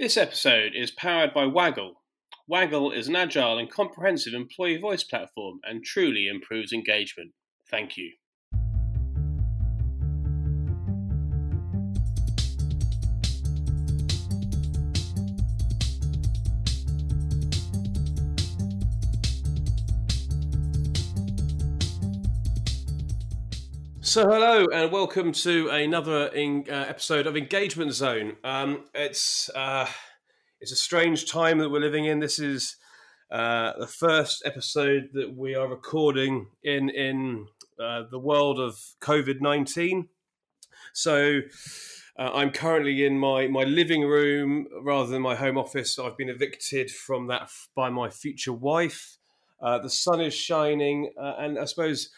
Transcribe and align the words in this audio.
This 0.00 0.16
episode 0.16 0.72
is 0.74 0.90
powered 0.90 1.34
by 1.34 1.44
Waggle. 1.44 2.00
Waggle 2.48 2.90
is 2.90 3.06
an 3.08 3.16
agile 3.16 3.58
and 3.58 3.70
comprehensive 3.70 4.32
employee 4.32 4.78
voice 4.78 5.04
platform 5.04 5.60
and 5.62 5.84
truly 5.84 6.26
improves 6.26 6.72
engagement. 6.72 7.32
Thank 7.70 7.98
you. 7.98 8.12
So, 24.10 24.28
hello 24.28 24.66
and 24.74 24.90
welcome 24.90 25.30
to 25.30 25.68
another 25.68 26.26
in, 26.34 26.64
uh, 26.68 26.84
episode 26.88 27.28
of 27.28 27.36
Engagement 27.36 27.92
Zone. 27.92 28.38
Um, 28.42 28.86
it's 28.92 29.48
uh, 29.50 29.86
it's 30.60 30.72
a 30.72 30.76
strange 30.76 31.30
time 31.30 31.58
that 31.58 31.70
we're 31.70 31.78
living 31.78 32.06
in. 32.06 32.18
This 32.18 32.40
is 32.40 32.74
uh, 33.30 33.74
the 33.78 33.86
first 33.86 34.42
episode 34.44 35.10
that 35.12 35.36
we 35.36 35.54
are 35.54 35.68
recording 35.68 36.48
in 36.64 36.90
in 36.90 37.46
uh, 37.80 38.02
the 38.10 38.18
world 38.18 38.58
of 38.58 38.80
COVID 39.00 39.40
nineteen. 39.40 40.08
So, 40.92 41.42
uh, 42.18 42.30
I'm 42.34 42.50
currently 42.50 43.06
in 43.06 43.16
my 43.16 43.46
my 43.46 43.62
living 43.62 44.02
room 44.02 44.66
rather 44.82 45.08
than 45.08 45.22
my 45.22 45.36
home 45.36 45.56
office. 45.56 46.00
I've 46.00 46.16
been 46.16 46.30
evicted 46.30 46.90
from 46.90 47.28
that 47.28 47.48
by 47.76 47.90
my 47.90 48.10
future 48.10 48.52
wife. 48.52 49.18
Uh, 49.62 49.78
the 49.78 49.88
sun 49.88 50.20
is 50.20 50.34
shining, 50.34 51.12
and 51.16 51.56
I 51.56 51.64
suppose 51.66 52.10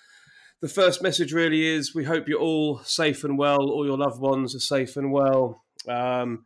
the 0.62 0.68
first 0.68 1.02
message 1.02 1.32
really 1.32 1.66
is 1.66 1.92
we 1.92 2.04
hope 2.04 2.28
you're 2.28 2.38
all 2.38 2.78
safe 2.84 3.24
and 3.24 3.36
well, 3.36 3.68
all 3.68 3.84
your 3.84 3.98
loved 3.98 4.20
ones 4.20 4.54
are 4.54 4.60
safe 4.60 4.96
and 4.96 5.12
well, 5.12 5.64
um, 5.88 6.44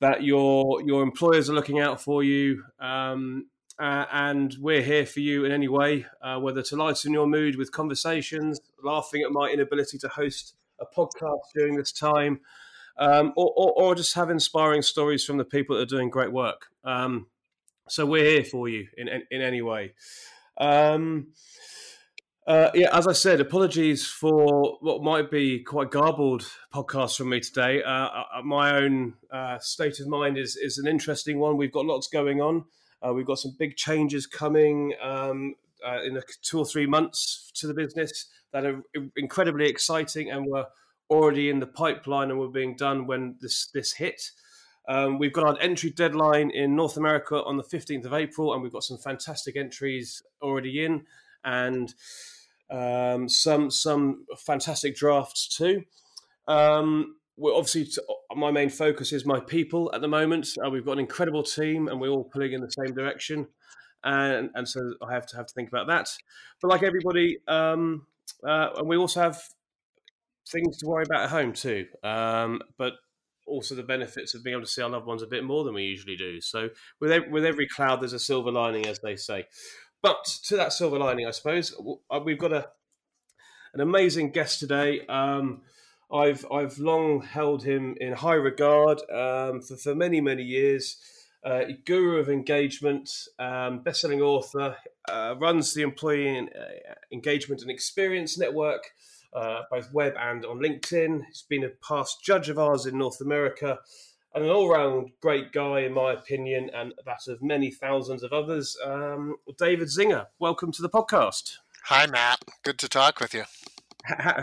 that 0.00 0.22
your 0.22 0.80
your 0.82 1.02
employers 1.02 1.50
are 1.50 1.52
looking 1.52 1.80
out 1.80 2.00
for 2.00 2.22
you, 2.22 2.62
um, 2.78 3.46
uh, 3.80 4.06
and 4.12 4.54
we're 4.60 4.82
here 4.82 5.04
for 5.04 5.18
you 5.18 5.44
in 5.44 5.50
any 5.50 5.66
way, 5.66 6.06
uh, 6.22 6.38
whether 6.38 6.62
to 6.62 6.76
lighten 6.76 7.12
your 7.12 7.26
mood 7.26 7.56
with 7.56 7.72
conversations, 7.72 8.60
laughing 8.84 9.22
at 9.22 9.32
my 9.32 9.48
inability 9.48 9.98
to 9.98 10.08
host 10.08 10.54
a 10.80 10.86
podcast 10.86 11.40
during 11.52 11.74
this 11.74 11.90
time, 11.90 12.38
um, 12.98 13.32
or, 13.36 13.52
or, 13.56 13.72
or, 13.72 13.94
just 13.96 14.14
have 14.14 14.30
inspiring 14.30 14.80
stories 14.80 15.24
from 15.24 15.38
the 15.38 15.44
people 15.44 15.74
that 15.74 15.82
are 15.82 15.96
doing 15.96 16.08
great 16.08 16.32
work. 16.32 16.66
Um, 16.84 17.26
so 17.88 18.06
we're 18.06 18.30
here 18.30 18.44
for 18.44 18.68
you 18.68 18.86
in 18.96 19.08
in, 19.08 19.24
in 19.32 19.42
any 19.42 19.60
way. 19.60 19.94
Um, 20.56 21.32
uh, 22.46 22.70
yeah, 22.74 22.96
as 22.96 23.08
I 23.08 23.12
said, 23.12 23.40
apologies 23.40 24.06
for 24.06 24.78
what 24.80 25.02
might 25.02 25.32
be 25.32 25.64
quite 25.64 25.90
garbled 25.90 26.48
podcast 26.72 27.16
from 27.16 27.30
me 27.30 27.40
today. 27.40 27.82
Uh, 27.82 27.90
uh, 27.90 28.24
uh, 28.36 28.42
my 28.42 28.76
own 28.76 29.14
uh, 29.32 29.58
state 29.58 29.98
of 29.98 30.06
mind 30.06 30.38
is 30.38 30.54
is 30.54 30.78
an 30.78 30.86
interesting 30.86 31.40
one. 31.40 31.56
We've 31.56 31.72
got 31.72 31.86
lots 31.86 32.06
going 32.06 32.40
on. 32.40 32.64
Uh, 33.02 33.12
we've 33.12 33.26
got 33.26 33.38
some 33.38 33.56
big 33.58 33.76
changes 33.76 34.28
coming 34.28 34.94
um, 35.02 35.56
in 36.04 36.16
a, 36.16 36.22
two 36.42 36.58
or 36.58 36.64
three 36.64 36.86
months 36.86 37.50
to 37.56 37.66
the 37.66 37.74
business 37.74 38.26
that 38.52 38.64
are 38.64 38.80
incredibly 39.16 39.68
exciting, 39.68 40.30
and 40.30 40.46
we're 40.46 40.66
already 41.10 41.50
in 41.50 41.58
the 41.58 41.66
pipeline 41.66 42.30
and 42.30 42.38
we're 42.38 42.48
being 42.48 42.76
done 42.76 43.08
when 43.08 43.36
this 43.40 43.68
this 43.74 43.94
hit. 43.94 44.22
Um, 44.88 45.18
we've 45.18 45.32
got 45.32 45.44
our 45.44 45.60
entry 45.60 45.90
deadline 45.90 46.50
in 46.50 46.76
North 46.76 46.96
America 46.96 47.42
on 47.42 47.56
the 47.56 47.64
15th 47.64 48.04
of 48.04 48.12
April, 48.12 48.54
and 48.54 48.62
we've 48.62 48.72
got 48.72 48.84
some 48.84 48.98
fantastic 48.98 49.56
entries 49.56 50.22
already 50.40 50.84
in. 50.84 51.06
And 51.44 51.92
um, 52.70 53.28
some 53.28 53.70
some 53.70 54.24
fantastic 54.38 54.96
drafts 54.96 55.48
too. 55.48 55.84
Um, 56.48 57.16
we're 57.36 57.54
obviously 57.54 57.88
my 58.34 58.50
main 58.50 58.70
focus 58.70 59.12
is 59.12 59.26
my 59.26 59.40
people 59.40 59.90
at 59.94 60.00
the 60.00 60.08
moment. 60.08 60.48
Uh, 60.64 60.70
we've 60.70 60.84
got 60.84 60.92
an 60.92 61.00
incredible 61.00 61.42
team, 61.42 61.88
and 61.88 62.00
we're 62.00 62.10
all 62.10 62.24
pulling 62.24 62.52
in 62.52 62.60
the 62.60 62.70
same 62.70 62.94
direction, 62.94 63.46
and 64.04 64.50
and 64.54 64.68
so 64.68 64.80
I 65.06 65.12
have 65.12 65.26
to 65.26 65.36
have 65.36 65.46
to 65.46 65.54
think 65.54 65.68
about 65.68 65.86
that. 65.88 66.10
But 66.60 66.68
like 66.68 66.82
everybody, 66.82 67.38
um, 67.46 68.06
uh, 68.46 68.70
and 68.76 68.88
we 68.88 68.96
also 68.96 69.20
have 69.20 69.40
things 70.48 70.78
to 70.78 70.86
worry 70.86 71.04
about 71.04 71.24
at 71.24 71.30
home 71.30 71.52
too. 71.52 71.86
Um, 72.02 72.62
but 72.78 72.94
also 73.46 73.74
the 73.74 73.82
benefits 73.82 74.34
of 74.34 74.42
being 74.42 74.54
able 74.54 74.64
to 74.64 74.70
see 74.70 74.82
our 74.82 74.90
loved 74.90 75.06
ones 75.06 75.22
a 75.22 75.26
bit 75.26 75.44
more 75.44 75.64
than 75.64 75.74
we 75.74 75.84
usually 75.84 76.16
do. 76.16 76.40
So 76.40 76.70
with 77.00 77.28
with 77.30 77.44
every 77.44 77.66
cloud, 77.68 78.00
there's 78.00 78.12
a 78.12 78.18
silver 78.18 78.50
lining, 78.50 78.86
as 78.86 78.98
they 79.00 79.16
say. 79.16 79.46
But 80.06 80.24
to 80.44 80.56
that 80.56 80.72
silver 80.72 81.00
lining, 81.00 81.26
I 81.26 81.32
suppose 81.32 81.74
uh, 82.12 82.20
we've 82.24 82.38
got 82.38 82.52
a 82.52 82.68
an 83.74 83.80
amazing 83.80 84.30
guest 84.30 84.60
today. 84.60 85.04
Um, 85.08 85.62
I've 86.12 86.46
I've 86.48 86.78
long 86.78 87.22
held 87.22 87.64
him 87.64 87.96
in 88.00 88.12
high 88.12 88.34
regard 88.34 89.00
um, 89.10 89.62
for 89.62 89.76
for 89.76 89.96
many 89.96 90.20
many 90.20 90.44
years. 90.44 90.96
Uh, 91.44 91.64
guru 91.84 92.20
of 92.20 92.28
engagement, 92.28 93.10
um, 93.40 93.80
best-selling 93.80 94.20
author, 94.20 94.76
uh, 95.08 95.34
runs 95.40 95.74
the 95.74 95.82
employee 95.82 96.38
uh, 96.38 96.94
engagement 97.10 97.62
and 97.62 97.70
experience 97.70 98.38
network, 98.38 98.92
uh, 99.32 99.62
both 99.72 99.92
web 99.92 100.14
and 100.20 100.44
on 100.44 100.58
LinkedIn. 100.58 101.24
He's 101.26 101.42
been 101.42 101.64
a 101.64 101.70
past 101.84 102.22
judge 102.22 102.48
of 102.48 102.60
ours 102.60 102.86
in 102.86 102.96
North 102.96 103.20
America, 103.20 103.80
and 104.36 104.44
an 104.44 104.50
all-round 104.50 105.10
great 105.22 105.50
guy, 105.50 105.80
in 105.80 105.94
my 105.94 106.12
opinion, 106.12 106.70
and 106.74 106.92
that 107.06 107.26
of 107.26 107.42
many 107.42 107.70
thousands 107.70 108.22
of 108.22 108.34
others. 108.34 108.76
Um, 108.84 109.36
David 109.58 109.88
Zinger, 109.88 110.26
welcome 110.38 110.70
to 110.72 110.82
the 110.82 110.90
podcast. 110.90 111.54
Hi, 111.84 112.06
Matt. 112.06 112.40
Good 112.62 112.78
to 112.80 112.88
talk 112.88 113.18
with 113.18 113.32
you. 113.32 113.44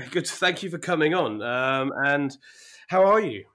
Good. 0.09 0.26
Thank 0.26 0.64
you 0.64 0.72
for 0.72 0.80
coming 0.80 1.14
on. 1.14 1.44
Um, 1.44 1.94
and 2.04 2.36
how 2.88 3.06
are 3.06 3.22
you? 3.22 3.46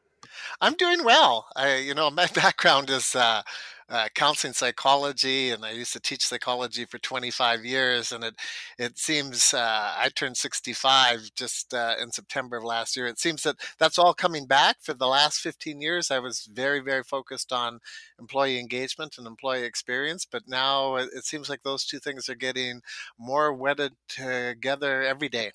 I'm 0.60 0.74
doing 0.74 1.02
well. 1.02 1.48
I, 1.56 1.78
you 1.78 1.92
know, 1.92 2.08
my 2.08 2.26
background 2.34 2.88
is 2.88 3.16
uh, 3.16 3.42
uh, 3.88 4.08
counseling 4.14 4.52
psychology, 4.52 5.50
and 5.50 5.64
I 5.64 5.70
used 5.70 5.92
to 5.94 6.00
teach 6.00 6.26
psychology 6.26 6.84
for 6.84 6.98
25 6.98 7.64
years. 7.64 8.12
And 8.12 8.24
it 8.24 8.34
it 8.78 8.98
seems 8.98 9.54
uh, 9.54 9.94
I 9.96 10.10
turned 10.14 10.36
65 10.36 11.30
just 11.34 11.74
uh, 11.74 11.94
in 12.00 12.12
September 12.12 12.56
of 12.56 12.64
last 12.64 12.96
year. 12.96 13.06
It 13.06 13.18
seems 13.18 13.42
that 13.44 13.56
that's 13.78 13.98
all 13.98 14.14
coming 14.14 14.46
back. 14.46 14.76
For 14.80 14.94
the 14.94 15.06
last 15.06 15.40
15 15.40 15.80
years, 15.80 16.10
I 16.10 16.18
was 16.18 16.46
very 16.52 16.80
very 16.80 17.02
focused 17.02 17.52
on 17.52 17.80
employee 18.18 18.58
engagement 18.58 19.16
and 19.18 19.26
employee 19.26 19.64
experience, 19.64 20.24
but 20.24 20.48
now 20.48 20.96
it, 20.96 21.10
it 21.14 21.24
seems 21.24 21.48
like 21.48 21.62
those 21.62 21.84
two 21.84 21.98
things 21.98 22.28
are 22.28 22.34
getting 22.34 22.82
more 23.18 23.52
wedded 23.52 23.94
together 24.08 25.02
every 25.02 25.28
day. 25.28 25.52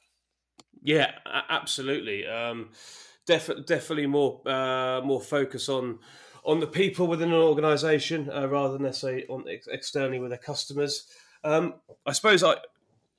Yeah, 0.82 1.12
absolutely. 1.26 2.28
Um, 2.28 2.72
def- 3.26 3.66
definitely 3.66 4.08
more 4.08 4.42
uh, 4.46 5.02
more 5.02 5.22
focus 5.22 5.70
on 5.70 6.00
on 6.46 6.60
the 6.60 6.68
people 6.68 7.08
within 7.08 7.30
an 7.30 7.40
organisation 7.40 8.30
uh, 8.30 8.48
rather 8.48 8.74
than 8.74 8.84
necessarily 8.84 9.26
on 9.28 9.46
ex- 9.50 9.68
externally 9.68 10.20
with 10.20 10.30
their 10.30 10.38
customers. 10.38 11.08
Um, 11.44 11.76
I 12.06 12.12
suppose 12.12 12.44
I, 12.44 12.56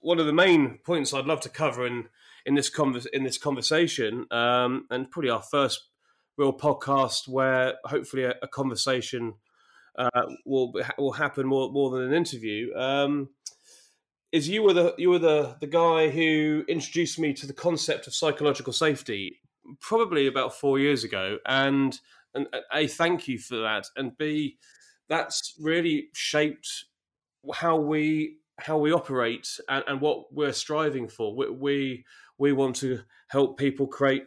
one 0.01 0.19
of 0.19 0.27
the 0.27 0.33
main 0.33 0.79
points 0.85 1.13
I'd 1.15 1.27
love 1.27 1.41
to 1.43 1.49
cover 1.49 1.87
in 1.87 2.09
in 2.47 2.55
this 2.55 2.69
convers- 2.69 3.07
in 3.07 3.25
this 3.25 3.39
conversation, 3.39 4.27
um, 4.31 4.87
and 4.91 5.11
probably 5.11 5.31
our 5.31 5.43
first 5.43 5.89
real 6.37 6.53
podcast 6.53 7.29
where 7.29 7.75
hopefully 7.85 8.25
a, 8.25 8.35
a 8.43 8.49
conversation 8.49 9.35
uh, 9.97 10.23
will 10.45 10.73
will 10.99 11.13
happen 11.13 11.47
more 11.47 11.71
more 11.71 11.91
than 11.91 12.03
an 12.03 12.13
interview. 12.15 12.75
Um, 12.75 13.31
is 14.33 14.49
you 14.49 14.63
were 14.63 14.73
the 14.73 14.95
you 14.99 15.11
were 15.11 15.19
the 15.19 15.57
the 15.61 15.67
guy 15.67 16.11
who 16.11 16.65
introduced 16.69 17.19
me 17.19 17.33
to 17.35 17.47
the 17.47 17.53
concept 17.53 18.07
of 18.07 18.15
psychological 18.15 18.73
safety 18.73 19.41
probably 19.81 20.27
about 20.27 20.55
four 20.55 20.79
years 20.79 21.05
ago, 21.05 21.39
and 21.47 22.01
and 22.35 22.47
a 22.73 22.87
thank 22.87 23.29
you 23.29 23.39
for 23.39 23.57
that, 23.57 23.87
and 23.97 24.17
b 24.19 24.59
that's 25.09 25.55
really 25.61 26.09
shaped 26.15 26.87
how 27.55 27.77
we 27.77 28.39
how 28.61 28.79
we 28.79 28.93
operate 28.93 29.49
and, 29.69 29.85
and 29.87 30.01
what 30.01 30.33
we're 30.33 30.53
striving 30.53 31.09
for. 31.09 31.35
We, 31.35 31.51
we 31.51 32.05
we 32.39 32.53
want 32.53 32.77
to 32.77 33.01
help 33.29 33.59
people 33.59 33.87
create 33.87 34.25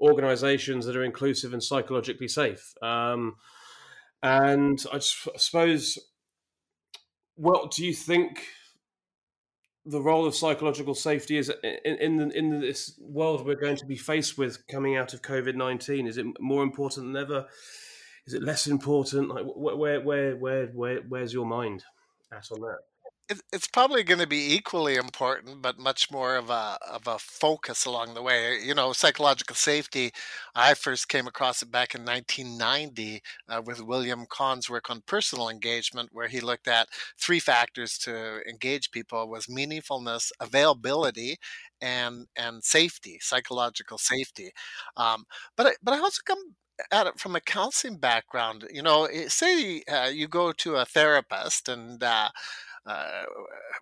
organizations 0.00 0.86
that 0.86 0.96
are 0.96 1.04
inclusive 1.04 1.52
and 1.52 1.62
psychologically 1.62 2.28
safe. 2.28 2.72
Um, 2.82 3.34
and 4.22 4.84
I, 4.92 4.96
just, 4.96 5.28
I 5.34 5.38
suppose, 5.38 5.98
what 7.34 7.70
do 7.70 7.84
you 7.84 7.92
think 7.92 8.44
the 9.88 10.02
role 10.02 10.26
of 10.26 10.34
psychological 10.34 10.94
safety 10.94 11.38
is 11.38 11.50
in 11.62 11.96
in, 11.96 12.16
the, 12.16 12.28
in 12.36 12.60
this 12.60 12.94
world 13.00 13.46
we're 13.46 13.54
going 13.54 13.76
to 13.76 13.86
be 13.86 13.96
faced 13.96 14.36
with 14.36 14.66
coming 14.68 14.96
out 14.96 15.14
of 15.14 15.22
COVID 15.22 15.54
nineteen? 15.54 16.06
Is 16.06 16.18
it 16.18 16.26
more 16.40 16.62
important 16.62 17.06
than 17.06 17.16
ever? 17.16 17.46
Is 18.26 18.34
it 18.34 18.42
less 18.42 18.66
important? 18.66 19.28
Like 19.28 19.44
where 19.56 20.00
where 20.00 20.36
where 20.36 20.66
where 20.66 21.00
where's 21.08 21.32
your 21.32 21.46
mind 21.46 21.84
at 22.32 22.52
on 22.52 22.60
that? 22.60 22.78
It's 23.52 23.68
probably 23.68 24.02
going 24.02 24.20
to 24.20 24.26
be 24.26 24.54
equally 24.54 24.94
important, 24.96 25.60
but 25.60 25.78
much 25.78 26.10
more 26.10 26.36
of 26.36 26.48
a 26.48 26.78
of 26.90 27.06
a 27.06 27.18
focus 27.18 27.84
along 27.84 28.14
the 28.14 28.22
way. 28.22 28.58
You 28.64 28.74
know, 28.74 28.92
psychological 28.94 29.54
safety. 29.54 30.12
I 30.54 30.72
first 30.74 31.08
came 31.08 31.26
across 31.26 31.60
it 31.62 31.70
back 31.70 31.94
in 31.94 32.04
1990 32.04 33.20
uh, 33.48 33.60
with 33.64 33.82
William 33.82 34.24
Kahn's 34.30 34.70
work 34.70 34.88
on 34.90 35.02
personal 35.06 35.50
engagement, 35.50 36.08
where 36.12 36.28
he 36.28 36.40
looked 36.40 36.68
at 36.68 36.88
three 37.20 37.40
factors 37.40 37.98
to 37.98 38.40
engage 38.48 38.90
people: 38.90 39.28
was 39.28 39.46
meaningfulness, 39.46 40.30
availability, 40.40 41.36
and 41.82 42.26
and 42.36 42.64
safety, 42.64 43.18
psychological 43.20 43.98
safety. 43.98 44.50
Um, 44.96 45.24
but 45.56 45.66
I, 45.66 45.70
but 45.82 45.92
I 45.94 45.98
also 45.98 46.22
come 46.26 46.54
at 46.92 47.08
it 47.08 47.18
from 47.18 47.34
a 47.34 47.40
counseling 47.40 47.96
background, 47.98 48.64
you 48.72 48.82
know, 48.82 49.06
eh, 49.06 49.26
say 49.28 49.82
uh, 49.90 50.08
you 50.12 50.28
go 50.28 50.52
to 50.52 50.76
a 50.76 50.84
therapist 50.84 51.68
and 51.68 52.00
uh, 52.02 52.28
uh, 52.88 53.24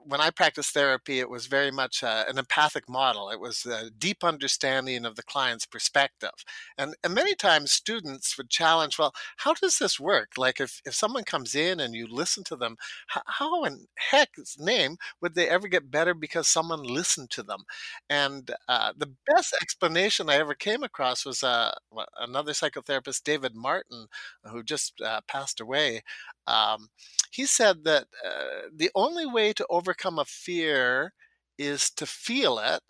when 0.04 0.20
I 0.20 0.30
practiced 0.30 0.74
therapy, 0.74 1.20
it 1.20 1.30
was 1.30 1.46
very 1.46 1.70
much 1.70 2.02
uh, 2.02 2.24
an 2.28 2.38
empathic 2.38 2.88
model. 2.88 3.30
It 3.30 3.38
was 3.40 3.64
a 3.64 3.90
deep 3.90 4.24
understanding 4.24 5.04
of 5.04 5.14
the 5.14 5.22
client's 5.22 5.64
perspective. 5.64 6.32
And, 6.76 6.94
and 7.04 7.14
many 7.14 7.34
times 7.36 7.70
students 7.70 8.36
would 8.36 8.50
challenge, 8.50 8.98
well, 8.98 9.14
how 9.38 9.54
does 9.54 9.78
this 9.78 10.00
work? 10.00 10.32
Like 10.36 10.60
if, 10.60 10.80
if 10.84 10.94
someone 10.94 11.24
comes 11.24 11.54
in 11.54 11.78
and 11.78 11.94
you 11.94 12.06
listen 12.08 12.42
to 12.44 12.56
them, 12.56 12.76
how, 13.06 13.22
how 13.26 13.64
in 13.64 13.86
heck's 13.94 14.58
name 14.58 14.96
would 15.20 15.34
they 15.34 15.48
ever 15.48 15.68
get 15.68 15.90
better 15.90 16.14
because 16.14 16.48
someone 16.48 16.82
listened 16.82 17.30
to 17.30 17.42
them? 17.44 17.62
And 18.10 18.50
uh, 18.68 18.92
the 18.96 19.12
best 19.34 19.54
explanation 19.62 20.28
I 20.28 20.34
ever 20.36 20.54
came 20.54 20.82
across 20.82 21.24
was 21.24 21.44
uh, 21.44 21.72
another 22.18 22.52
psychotherapist, 22.52 23.22
David 23.22 23.54
Martin, 23.54 24.06
who 24.44 24.62
just 24.64 25.00
uh, 25.00 25.20
passed 25.28 25.60
away. 25.60 26.02
Um, 26.46 26.88
he 27.30 27.46
said 27.46 27.84
that 27.84 28.06
uh, 28.24 28.68
the 28.74 28.90
only 28.94 29.26
way 29.26 29.52
to 29.54 29.66
overcome 29.70 30.18
a 30.18 30.24
fear 30.24 31.12
is 31.58 31.90
to 31.92 32.06
feel 32.06 32.58
it 32.58 32.82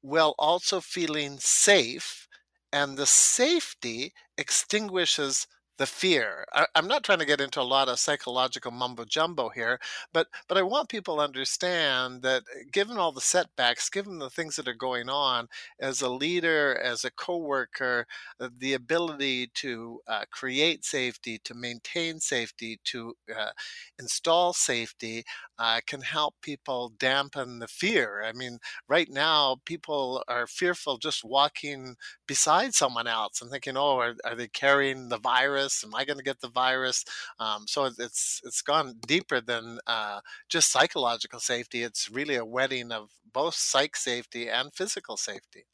while 0.00 0.34
also 0.38 0.80
feeling 0.80 1.38
safe, 1.38 2.28
and 2.72 2.96
the 2.96 3.06
safety 3.06 4.12
extinguishes 4.36 5.46
the 5.78 5.86
fear. 5.86 6.44
I, 6.52 6.66
am 6.74 6.88
not 6.88 7.04
trying 7.04 7.20
to 7.20 7.24
get 7.24 7.40
into 7.40 7.60
a 7.60 7.62
lot 7.62 7.88
of 7.88 8.00
psychological 8.00 8.72
mumbo 8.72 9.04
jumbo 9.04 9.48
here, 9.48 9.78
but 10.12 10.26
but 10.48 10.58
I 10.58 10.62
want 10.62 10.88
people 10.88 11.16
to 11.16 11.22
understand 11.22 12.22
that 12.22 12.42
uh, 12.42 12.64
given 12.72 12.98
all 12.98 13.12
the 13.12 13.20
setbacks, 13.20 13.88
given 13.88 14.18
the 14.18 14.30
things 14.30 14.56
that 14.56 14.68
are 14.68 14.74
going 14.74 15.08
on, 15.08 15.48
as 15.80 16.02
a 16.02 16.08
leader, 16.10 16.78
as 16.82 17.04
a 17.04 17.10
coworker, 17.12 18.06
uh, 18.40 18.48
the 18.58 18.74
ability 18.74 19.50
to 19.54 20.00
uh, 20.08 20.24
create 20.32 20.84
safety, 20.84 21.38
to 21.44 21.54
maintain 21.54 22.18
safety, 22.20 22.80
to 22.84 23.14
uh, 23.36 23.50
install 23.98 24.52
safety, 24.52 25.24
uh, 25.58 25.80
can 25.86 26.00
help 26.02 26.34
people 26.42 26.92
dampen 26.98 27.60
the 27.60 27.68
fear. 27.68 28.22
I 28.24 28.32
mean, 28.32 28.58
right 28.88 29.08
now 29.10 29.56
people 29.64 30.24
are 30.28 30.46
fearful 30.46 30.98
just 30.98 31.24
walking 31.24 31.96
beside 32.26 32.74
someone 32.74 33.06
else 33.06 33.40
and 33.40 33.50
thinking, 33.50 33.76
oh, 33.76 33.98
are, 33.98 34.14
are 34.24 34.34
they 34.34 34.48
carrying 34.48 35.08
the 35.08 35.18
virus? 35.18 35.67
Am 35.84 35.94
I 35.94 36.04
going 36.04 36.18
to 36.18 36.24
get 36.24 36.40
the 36.40 36.48
virus? 36.48 37.04
Um, 37.38 37.66
so 37.66 37.84
it's 37.86 38.40
it's 38.44 38.62
gone 38.62 38.96
deeper 39.06 39.40
than 39.40 39.78
uh, 39.86 40.20
just 40.48 40.70
psychological 40.72 41.40
safety. 41.40 41.82
It's 41.82 42.10
really 42.10 42.36
a 42.36 42.44
wedding 42.44 42.92
of 42.92 43.10
both 43.32 43.54
psych 43.54 43.96
safety 43.96 44.48
and 44.48 44.72
physical 44.72 45.16
safety. 45.16 45.66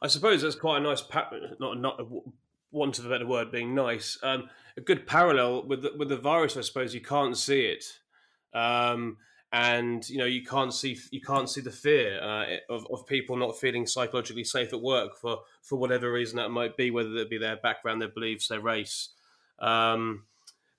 I 0.00 0.06
suppose 0.06 0.42
that's 0.42 0.54
quite 0.54 0.78
a 0.78 0.80
nice, 0.80 1.02
pa- 1.02 1.30
not 1.60 1.80
not 1.80 2.00
want 2.70 2.98
of 2.98 3.06
a 3.06 3.08
better 3.08 3.26
word, 3.26 3.50
being 3.50 3.74
nice. 3.74 4.18
Um, 4.22 4.48
a 4.76 4.80
good 4.80 5.06
parallel 5.06 5.66
with 5.66 5.82
the, 5.82 5.92
with 5.96 6.08
the 6.08 6.16
virus, 6.16 6.56
I 6.56 6.60
suppose. 6.62 6.94
You 6.94 7.00
can't 7.00 7.36
see 7.36 7.66
it. 7.66 7.84
Um, 8.54 9.18
and 9.52 10.08
you 10.10 10.18
know 10.18 10.26
you 10.26 10.44
can't 10.44 10.74
see 10.74 10.98
you 11.10 11.20
can't 11.20 11.48
see 11.48 11.62
the 11.62 11.70
fear 11.70 12.20
uh, 12.22 12.44
of, 12.68 12.86
of 12.90 13.06
people 13.06 13.36
not 13.36 13.58
feeling 13.58 13.86
psychologically 13.86 14.44
safe 14.44 14.72
at 14.72 14.80
work 14.80 15.16
for 15.16 15.38
for 15.62 15.76
whatever 15.76 16.12
reason 16.12 16.36
that 16.36 16.50
might 16.50 16.76
be, 16.76 16.90
whether 16.90 17.14
it 17.16 17.30
be 17.30 17.38
their 17.38 17.56
background, 17.56 18.00
their 18.00 18.08
beliefs, 18.08 18.48
their 18.48 18.60
race. 18.60 19.10
Um, 19.58 20.24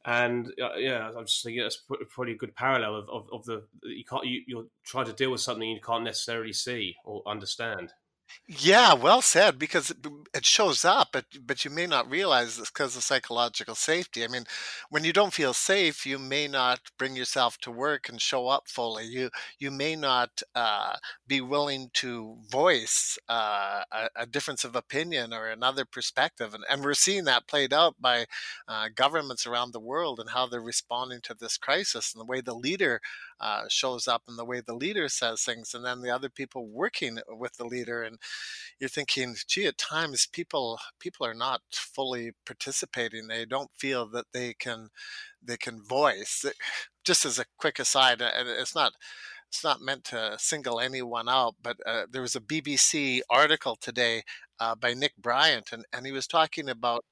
and 0.05 0.53
uh, 0.61 0.75
yeah, 0.77 1.11
I'm 1.15 1.25
just 1.25 1.43
thinking 1.43 1.63
that's 1.63 1.83
probably 2.09 2.33
a 2.33 2.37
good 2.37 2.55
parallel 2.55 2.95
of, 2.95 3.09
of, 3.09 3.29
of 3.33 3.45
the 3.45 3.63
you 3.83 4.05
can't 4.05 4.25
you, 4.25 4.43
you're 4.47 4.65
trying 4.83 5.05
to 5.05 5.13
deal 5.13 5.31
with 5.31 5.41
something 5.41 5.67
you 5.67 5.81
can't 5.81 6.03
necessarily 6.03 6.53
see 6.53 6.95
or 7.03 7.23
understand. 7.25 7.93
Yeah, 8.47 8.93
well 8.93 9.21
said. 9.21 9.59
Because 9.59 9.91
it, 9.91 9.97
it 10.33 10.45
shows 10.45 10.83
up, 10.85 11.09
but 11.13 11.25
but 11.45 11.63
you 11.65 11.71
may 11.71 11.85
not 11.85 12.09
realize 12.09 12.57
this 12.57 12.69
because 12.69 12.95
of 12.95 13.03
psychological 13.03 13.75
safety. 13.75 14.23
I 14.23 14.27
mean, 14.27 14.45
when 14.89 15.03
you 15.03 15.13
don't 15.13 15.33
feel 15.33 15.53
safe, 15.53 16.05
you 16.05 16.17
may 16.19 16.47
not 16.47 16.79
bring 16.97 17.15
yourself 17.15 17.57
to 17.59 17.71
work 17.71 18.09
and 18.09 18.21
show 18.21 18.47
up 18.47 18.67
fully. 18.67 19.05
You 19.05 19.29
you 19.59 19.71
may 19.71 19.95
not 19.95 20.41
uh, 20.55 20.95
be 21.27 21.41
willing 21.41 21.89
to 21.95 22.37
voice 22.49 23.17
uh, 23.29 23.83
a, 23.91 24.09
a 24.15 24.25
difference 24.25 24.63
of 24.63 24.75
opinion 24.75 25.33
or 25.33 25.47
another 25.47 25.85
perspective, 25.85 26.53
and 26.53 26.63
and 26.69 26.83
we're 26.83 26.93
seeing 26.95 27.25
that 27.25 27.47
played 27.47 27.73
out 27.73 27.95
by 27.99 28.25
uh, 28.67 28.89
governments 28.95 29.45
around 29.45 29.71
the 29.73 29.79
world 29.79 30.19
and 30.19 30.29
how 30.31 30.47
they're 30.47 30.61
responding 30.61 31.21
to 31.21 31.33
this 31.33 31.57
crisis 31.57 32.13
and 32.13 32.21
the 32.21 32.25
way 32.25 32.41
the 32.41 32.53
leader 32.55 32.99
uh, 33.39 33.63
shows 33.69 34.07
up 34.07 34.23
and 34.27 34.37
the 34.37 34.45
way 34.45 34.61
the 34.61 34.73
leader 34.75 35.07
says 35.09 35.43
things, 35.43 35.73
and 35.73 35.85
then 35.85 36.01
the 36.01 36.09
other 36.09 36.29
people 36.29 36.67
working 36.67 37.19
with 37.29 37.55
the 37.57 37.65
leader, 37.65 38.03
and 38.03 38.17
you're 38.79 38.89
thinking, 38.89 39.35
gee, 39.47 39.67
at 39.67 39.77
times 39.77 40.27
people 40.31 40.79
people 40.99 41.25
are 41.25 41.33
not 41.33 41.61
fully 41.71 42.31
participating. 42.45 43.27
They 43.27 43.45
don't 43.45 43.71
feel 43.77 44.07
that 44.11 44.27
they 44.33 44.53
can 44.53 44.89
they 45.43 45.57
can 45.57 45.83
voice. 45.83 46.45
Just 47.05 47.25
as 47.25 47.39
a 47.39 47.45
quick 47.57 47.79
aside, 47.79 48.21
and 48.21 48.47
it's 48.49 48.75
not 48.75 48.93
it's 49.49 49.63
not 49.63 49.81
meant 49.81 50.03
to 50.05 50.35
single 50.37 50.79
anyone 50.79 51.27
out, 51.27 51.55
but 51.61 51.77
uh, 51.85 52.05
there 52.11 52.21
was 52.21 52.35
a 52.35 52.41
BBC 52.41 53.21
article 53.29 53.75
today 53.81 54.23
uh, 54.59 54.75
by 54.75 54.93
Nick 54.93 55.17
Bryant, 55.17 55.71
and, 55.71 55.85
and 55.91 56.05
he 56.05 56.11
was 56.11 56.27
talking 56.27 56.69
about 56.69 57.03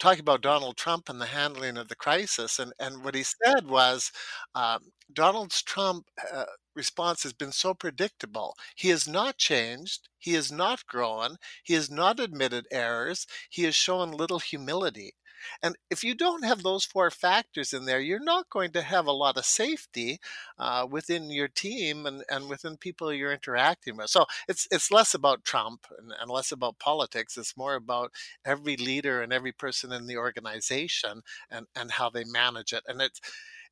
talking 0.00 0.20
about 0.20 0.42
Donald 0.42 0.76
Trump 0.76 1.08
and 1.08 1.20
the 1.20 1.26
handling 1.26 1.76
of 1.76 1.88
the 1.88 1.96
crisis. 1.96 2.58
And, 2.58 2.72
and 2.80 3.04
what 3.04 3.14
he 3.14 3.22
said 3.22 3.66
was 3.68 4.10
um, 4.54 4.80
Donald 5.12 5.50
Trump 5.50 6.06
uh, 6.32 6.44
response 6.74 7.22
has 7.22 7.32
been 7.32 7.52
so 7.52 7.74
predictable. 7.74 8.56
He 8.74 8.88
has 8.88 9.06
not 9.06 9.38
changed. 9.38 10.08
He 10.18 10.32
has 10.34 10.50
not 10.50 10.86
grown. 10.86 11.36
He 11.62 11.74
has 11.74 11.90
not 11.90 12.18
admitted 12.20 12.66
errors. 12.70 13.26
He 13.50 13.62
has 13.64 13.74
shown 13.74 14.10
little 14.10 14.38
humility. 14.40 15.14
And 15.62 15.76
if 15.90 16.02
you 16.02 16.14
don't 16.14 16.44
have 16.44 16.62
those 16.62 16.84
four 16.84 17.10
factors 17.10 17.72
in 17.72 17.84
there, 17.84 18.00
you're 18.00 18.22
not 18.22 18.48
going 18.48 18.72
to 18.72 18.82
have 18.82 19.06
a 19.06 19.12
lot 19.12 19.36
of 19.36 19.44
safety 19.44 20.18
uh, 20.58 20.86
within 20.90 21.30
your 21.30 21.48
team 21.48 22.06
and, 22.06 22.24
and 22.30 22.48
within 22.48 22.76
people 22.76 23.12
you're 23.12 23.32
interacting 23.32 23.96
with. 23.96 24.10
So 24.10 24.24
it's 24.48 24.66
it's 24.70 24.90
less 24.90 25.14
about 25.14 25.44
Trump 25.44 25.86
and, 25.98 26.12
and 26.18 26.30
less 26.30 26.52
about 26.52 26.78
politics. 26.78 27.36
It's 27.36 27.56
more 27.56 27.74
about 27.74 28.12
every 28.44 28.76
leader 28.76 29.22
and 29.22 29.32
every 29.32 29.52
person 29.52 29.92
in 29.92 30.06
the 30.06 30.16
organization 30.16 31.22
and, 31.50 31.66
and 31.76 31.90
how 31.92 32.10
they 32.10 32.24
manage 32.24 32.72
it. 32.72 32.82
And 32.86 33.00
it's 33.02 33.20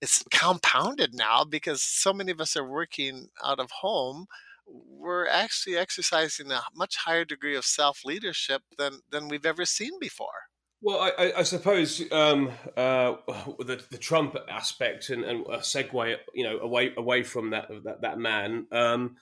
it's 0.02 0.22
compounded 0.30 1.14
now 1.14 1.44
because 1.44 1.80
so 1.80 2.12
many 2.12 2.30
of 2.30 2.40
us 2.40 2.56
are 2.56 2.68
working 2.68 3.28
out 3.42 3.60
of 3.60 3.70
home 3.70 4.26
we're 4.66 5.26
actually 5.26 5.76
exercising 5.76 6.50
a 6.50 6.62
much 6.74 6.96
higher 6.96 7.24
degree 7.24 7.56
of 7.56 7.64
self 7.64 8.04
leadership 8.04 8.62
than 8.78 9.00
than 9.10 9.28
we've 9.28 9.46
ever 9.46 9.64
seen 9.64 9.98
before. 10.00 10.48
Well, 10.80 11.12
I, 11.16 11.32
I 11.38 11.42
suppose 11.44 12.02
um, 12.10 12.50
uh, 12.76 13.14
the, 13.58 13.82
the 13.90 13.98
Trump 13.98 14.36
aspect 14.48 15.10
and, 15.10 15.24
and, 15.24 15.46
a 15.46 15.58
segue, 15.58 16.16
you 16.34 16.44
know, 16.44 16.58
away 16.58 16.92
away 16.96 17.22
from 17.22 17.50
that 17.50 17.68
that, 17.84 18.02
that 18.02 18.18
man 18.18 18.66
um, 18.72 19.16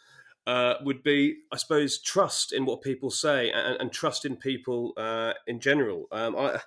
uh, 0.46 0.74
would 0.82 1.02
be, 1.02 1.36
I 1.52 1.56
suppose, 1.56 2.00
trust 2.00 2.52
in 2.52 2.64
what 2.64 2.82
people 2.82 3.10
say 3.10 3.50
and, 3.50 3.80
and 3.80 3.92
trust 3.92 4.24
in 4.24 4.36
people 4.36 4.92
uh, 4.96 5.34
in 5.46 5.60
general. 5.60 6.06
Um, 6.12 6.36
I, 6.36 6.60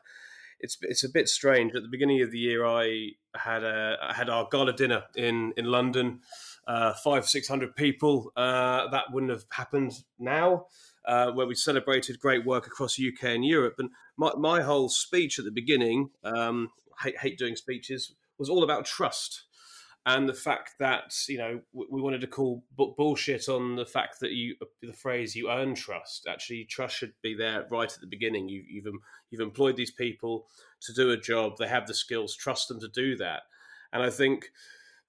it's 0.63 0.77
it's 0.81 1.03
a 1.03 1.09
bit 1.09 1.29
strange. 1.29 1.75
At 1.75 1.83
the 1.83 1.89
beginning 1.89 2.21
of 2.21 2.31
the 2.31 2.39
year, 2.39 2.65
I 2.65 3.09
had 3.35 3.63
a 3.63 3.97
I 4.01 4.13
had 4.13 4.29
our 4.29 4.47
gala 4.49 4.73
dinner 4.73 5.03
in 5.15 5.53
in 5.57 5.65
London, 5.65 6.21
uh, 6.65 6.93
five 6.93 7.27
six 7.27 7.47
hundred 7.47 7.75
people. 7.75 8.31
Uh, 8.35 8.89
that 8.89 9.11
wouldn't 9.11 9.31
have 9.31 9.45
happened 9.51 10.03
now 10.17 10.65
uh, 11.05 11.31
where 11.31 11.45
we 11.45 11.53
celebrated 11.53 12.17
great 12.17 12.45
work 12.45 12.65
across 12.65 12.95
the 12.95 13.09
UK 13.09 13.25
and 13.25 13.45
Europe. 13.45 13.75
And 13.77 13.89
my, 14.17 14.31
my 14.35 14.61
whole 14.61 14.89
speech 14.89 15.37
at 15.37 15.45
the 15.45 15.51
beginning, 15.51 16.09
um, 16.23 16.69
hate, 17.03 17.17
hate 17.19 17.37
doing 17.37 17.55
speeches, 17.55 18.13
was 18.37 18.49
all 18.49 18.63
about 18.63 18.85
trust 18.85 19.43
and 20.05 20.27
the 20.27 20.33
fact 20.33 20.71
that 20.79 21.13
you 21.27 21.37
know 21.37 21.61
we 21.73 22.01
wanted 22.01 22.21
to 22.21 22.27
call 22.27 22.63
bullshit 22.75 23.47
on 23.47 23.75
the 23.75 23.85
fact 23.85 24.19
that 24.19 24.31
you 24.31 24.55
the 24.81 24.93
phrase 24.93 25.35
you 25.35 25.49
earn 25.49 25.73
trust 25.73 26.27
actually 26.29 26.65
trust 26.65 26.97
should 26.97 27.13
be 27.21 27.33
there 27.33 27.65
right 27.71 27.93
at 27.93 28.01
the 28.01 28.07
beginning 28.07 28.49
you, 28.49 28.61
have 28.61 28.69
you've 28.69 28.93
you've 29.31 29.41
employed 29.41 29.77
these 29.77 29.91
people 29.91 30.45
to 30.81 30.93
do 30.93 31.11
a 31.11 31.17
job 31.17 31.53
they 31.57 31.67
have 31.67 31.87
the 31.87 31.93
skills 31.93 32.35
trust 32.35 32.67
them 32.67 32.79
to 32.79 32.89
do 32.89 33.15
that 33.15 33.43
and 33.93 34.03
i 34.03 34.09
think 34.09 34.49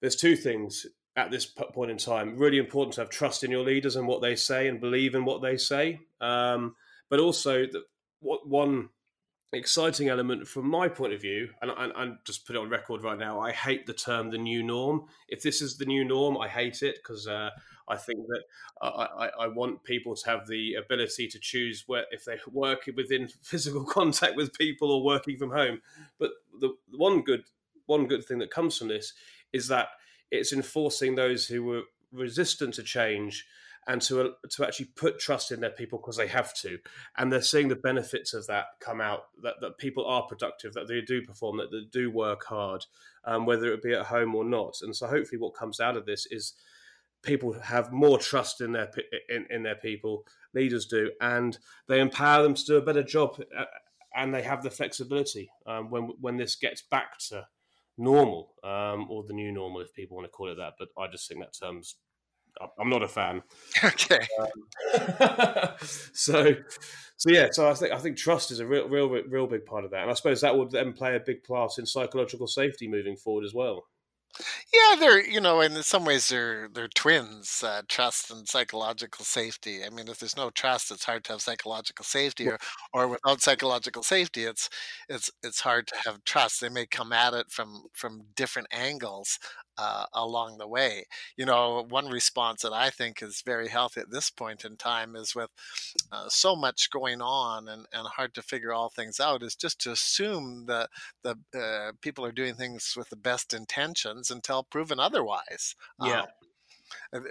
there's 0.01 0.15
two 0.15 0.35
things 0.35 0.85
at 1.15 1.31
this 1.31 1.45
point 1.45 1.91
in 1.91 1.97
time. 1.97 2.37
Really 2.37 2.57
important 2.57 2.93
to 2.95 3.01
have 3.01 3.09
trust 3.09 3.43
in 3.43 3.51
your 3.51 3.63
leaders 3.63 3.95
and 3.95 4.07
what 4.07 4.21
they 4.21 4.35
say 4.35 4.67
and 4.67 4.81
believe 4.81 5.15
in 5.15 5.25
what 5.25 5.41
they 5.41 5.57
say. 5.57 5.99
Um, 6.19 6.75
but 7.09 7.19
also, 7.19 7.65
the, 7.65 7.83
what 8.19 8.47
one 8.47 8.89
exciting 9.53 10.09
element 10.09 10.47
from 10.47 10.69
my 10.69 10.87
point 10.87 11.13
of 11.13 11.21
view, 11.21 11.49
and 11.61 11.71
I 11.71 12.11
just 12.25 12.45
put 12.45 12.55
it 12.55 12.59
on 12.59 12.69
record 12.69 13.03
right 13.03 13.17
now, 13.17 13.39
I 13.39 13.51
hate 13.51 13.85
the 13.85 13.93
term 13.93 14.29
the 14.29 14.37
new 14.37 14.63
norm. 14.63 15.05
If 15.27 15.41
this 15.41 15.61
is 15.61 15.77
the 15.77 15.85
new 15.85 16.03
norm, 16.03 16.37
I 16.37 16.47
hate 16.47 16.81
it 16.83 16.95
because 16.95 17.27
uh, 17.27 17.51
I 17.87 17.97
think 17.97 18.19
that 18.27 18.43
I, 18.81 18.87
I, 18.87 19.29
I, 19.41 19.47
want 19.47 19.83
people 19.83 20.15
to 20.15 20.29
have 20.29 20.47
the 20.47 20.75
ability 20.75 21.27
to 21.27 21.39
choose 21.39 21.83
where 21.87 22.05
if 22.11 22.25
they 22.25 22.37
work 22.51 22.89
within 22.95 23.27
physical 23.41 23.85
contact 23.85 24.35
with 24.35 24.57
people 24.57 24.91
or 24.91 25.03
working 25.03 25.37
from 25.37 25.51
home. 25.51 25.81
But 26.19 26.31
the 26.59 26.75
one 26.91 27.21
good 27.21 27.43
one 27.85 28.07
good 28.07 28.25
thing 28.25 28.39
that 28.39 28.51
comes 28.51 28.77
from 28.77 28.87
this 28.87 29.13
is 29.53 29.67
that 29.67 29.89
it's 30.31 30.51
enforcing 30.51 31.15
those 31.15 31.45
who 31.45 31.63
were 31.63 31.83
resistant 32.11 32.73
to 32.75 32.83
change 32.83 33.45
and 33.87 34.01
to 34.01 34.33
to 34.49 34.65
actually 34.65 34.87
put 34.95 35.19
trust 35.19 35.51
in 35.51 35.59
their 35.59 35.69
people 35.69 35.99
because 35.99 36.17
they 36.17 36.27
have 36.27 36.53
to, 36.55 36.77
and 37.17 37.31
they're 37.31 37.41
seeing 37.41 37.67
the 37.67 37.75
benefits 37.75 38.33
of 38.33 38.47
that 38.47 38.65
come 38.79 39.01
out. 39.01 39.25
That 39.43 39.55
that 39.61 39.77
people 39.77 40.05
are 40.05 40.23
productive, 40.23 40.73
that 40.73 40.87
they 40.87 41.01
do 41.01 41.21
perform, 41.21 41.57
that 41.57 41.71
they 41.71 41.85
do 41.91 42.09
work 42.09 42.45
hard, 42.45 42.85
um, 43.25 43.45
whether 43.45 43.71
it 43.71 43.83
be 43.83 43.93
at 43.93 44.07
home 44.07 44.35
or 44.35 44.43
not. 44.43 44.77
And 44.81 44.95
so, 44.95 45.07
hopefully, 45.07 45.39
what 45.39 45.55
comes 45.55 45.79
out 45.79 45.97
of 45.97 46.05
this 46.05 46.25
is 46.31 46.53
people 47.21 47.53
have 47.53 47.91
more 47.91 48.17
trust 48.17 48.61
in 48.61 48.71
their 48.71 48.91
in, 49.29 49.45
in 49.49 49.63
their 49.63 49.75
people. 49.75 50.25
Leaders 50.53 50.85
do, 50.85 51.11
and 51.21 51.57
they 51.87 51.99
empower 51.99 52.43
them 52.43 52.55
to 52.55 52.65
do 52.65 52.77
a 52.77 52.81
better 52.81 53.03
job, 53.03 53.39
uh, 53.57 53.65
and 54.15 54.33
they 54.33 54.41
have 54.41 54.63
the 54.63 54.71
flexibility 54.71 55.51
um, 55.67 55.89
when 55.89 56.13
when 56.19 56.37
this 56.37 56.55
gets 56.55 56.81
back 56.81 57.17
to 57.29 57.45
normal 57.97 58.53
um, 58.63 59.07
or 59.09 59.23
the 59.23 59.33
new 59.33 59.51
normal, 59.51 59.81
if 59.81 59.93
people 59.93 60.15
want 60.17 60.25
to 60.25 60.31
call 60.31 60.49
it 60.49 60.55
that. 60.55 60.73
But 60.79 60.89
I 60.97 61.07
just 61.07 61.27
think 61.27 61.41
that 61.41 61.53
term's 61.53 61.95
I'm 62.79 62.89
not 62.89 63.03
a 63.03 63.07
fan. 63.07 63.43
Okay. 63.83 64.25
Um, 64.39 65.71
so, 66.13 66.55
so 67.17 67.29
yeah. 67.29 67.47
So 67.51 67.69
I 67.69 67.73
think 67.73 67.93
I 67.93 67.97
think 67.99 68.17
trust 68.17 68.51
is 68.51 68.59
a 68.59 68.65
real, 68.65 68.87
real, 68.87 69.09
real 69.09 69.47
big 69.47 69.65
part 69.65 69.85
of 69.85 69.91
that, 69.91 70.01
and 70.01 70.11
I 70.11 70.13
suppose 70.13 70.41
that 70.41 70.57
would 70.57 70.71
then 70.71 70.93
play 70.93 71.15
a 71.15 71.19
big 71.19 71.43
part 71.43 71.77
in 71.77 71.85
psychological 71.85 72.47
safety 72.47 72.87
moving 72.87 73.15
forward 73.15 73.45
as 73.45 73.53
well. 73.53 73.85
Yeah, 74.73 74.95
they're 74.99 75.25
you 75.25 75.39
know, 75.39 75.61
in 75.61 75.81
some 75.83 76.03
ways 76.05 76.27
they're 76.27 76.67
they're 76.73 76.89
twins. 76.89 77.63
Uh, 77.63 77.81
trust 77.87 78.31
and 78.31 78.47
psychological 78.47 79.23
safety. 79.23 79.83
I 79.85 79.89
mean, 79.89 80.07
if 80.09 80.19
there's 80.19 80.35
no 80.35 80.49
trust, 80.49 80.91
it's 80.91 81.05
hard 81.05 81.23
to 81.25 81.33
have 81.33 81.41
psychological 81.41 82.03
safety, 82.03 82.49
or 82.49 82.57
or 82.93 83.07
without 83.07 83.41
psychological 83.41 84.03
safety, 84.03 84.43
it's 84.43 84.69
it's 85.07 85.31
it's 85.43 85.61
hard 85.61 85.87
to 85.87 85.95
have 86.05 86.23
trust. 86.25 86.59
They 86.61 86.69
may 86.69 86.85
come 86.85 87.13
at 87.13 87.33
it 87.33 87.49
from 87.49 87.83
from 87.93 88.23
different 88.35 88.67
angles, 88.71 89.39
uh, 89.77 90.05
along 90.13 90.57
the 90.57 90.67
way. 90.67 91.05
You 91.37 91.45
know, 91.45 91.85
one 91.89 92.09
response 92.09 92.61
that 92.61 92.73
I 92.73 92.89
think 92.89 93.21
is 93.21 93.41
very 93.45 93.67
healthy 93.67 94.01
at 94.01 94.11
this 94.11 94.29
point 94.29 94.65
in 94.65 94.77
time 94.77 95.15
is 95.15 95.35
with 95.35 95.49
uh, 96.11 96.25
so 96.29 96.55
much 96.55 96.89
going 96.89 97.21
on 97.21 97.67
and, 97.67 97.85
and 97.91 98.07
hard 98.07 98.33
to 98.35 98.41
figure 98.41 98.73
all 98.73 98.89
things 98.89 99.19
out, 99.19 99.43
is 99.43 99.55
just 99.55 99.79
to 99.81 99.91
assume 99.91 100.65
that 100.67 100.89
the 101.23 101.35
uh, 101.57 101.91
people 102.01 102.25
are 102.25 102.31
doing 102.31 102.55
things 102.55 102.93
with 102.95 103.09
the 103.09 103.15
best 103.15 103.53
intentions 103.53 104.31
until 104.31 104.63
proven 104.63 104.99
otherwise. 104.99 105.75
Yeah. 106.01 106.21
Um, 106.21 106.27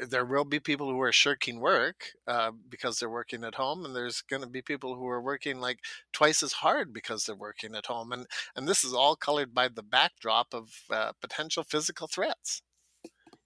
there 0.08 0.25
will 0.25 0.44
be 0.44 0.61
people 0.61 0.90
who 0.90 1.00
are 1.00 1.12
shirking 1.12 1.61
work 1.61 2.06
uh, 2.26 2.50
because 2.68 2.99
they're 2.99 3.11
working 3.11 3.44
at 3.44 3.54
home, 3.54 3.84
and 3.84 3.94
there's 3.94 4.23
going 4.23 4.42
to 4.42 4.49
be 4.49 4.62
people 4.62 4.96
who 4.96 5.06
are 5.08 5.20
working 5.20 5.61
like 5.61 5.80
twice 6.12 6.42
as 6.42 6.52
hard 6.52 6.92
because 6.92 7.25
they're 7.25 7.34
working 7.34 7.75
at 7.75 7.87
home, 7.87 8.12
and 8.12 8.26
and 8.56 8.68
this 8.68 8.84
is 8.84 8.92
all 8.92 9.16
colored 9.16 9.54
by 9.54 9.68
the 9.68 9.82
backdrop 9.82 10.54
of 10.54 10.70
uh, 10.90 11.12
potential 11.20 11.62
physical 11.62 12.06
threats. 12.06 12.62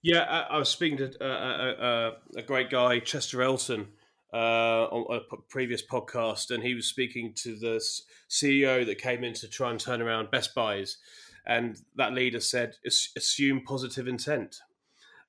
Yeah, 0.01 0.21
I, 0.21 0.55
I 0.55 0.57
was 0.57 0.69
speaking 0.69 0.97
to 0.97 1.11
uh, 1.21 1.25
uh, 1.25 1.83
uh 1.83 2.11
a 2.37 2.41
great 2.41 2.69
guy, 2.69 2.99
Chester 2.99 3.41
Elton, 3.41 3.87
uh, 4.33 4.85
on 4.85 5.21
a 5.31 5.37
previous 5.49 5.85
podcast, 5.85 6.51
and 6.51 6.63
he 6.63 6.73
was 6.73 6.87
speaking 6.87 7.33
to 7.35 7.57
the 7.57 7.83
CEO 8.29 8.85
that 8.85 8.99
came 8.99 9.23
in 9.23 9.33
to 9.33 9.47
try 9.47 9.71
and 9.71 9.79
turn 9.79 10.01
around 10.01 10.31
Best 10.31 10.55
Buys, 10.55 10.97
and 11.45 11.77
that 11.95 12.13
leader 12.13 12.39
said, 12.39 12.77
"Assume 12.85 13.61
positive 13.61 14.07
intent." 14.07 14.61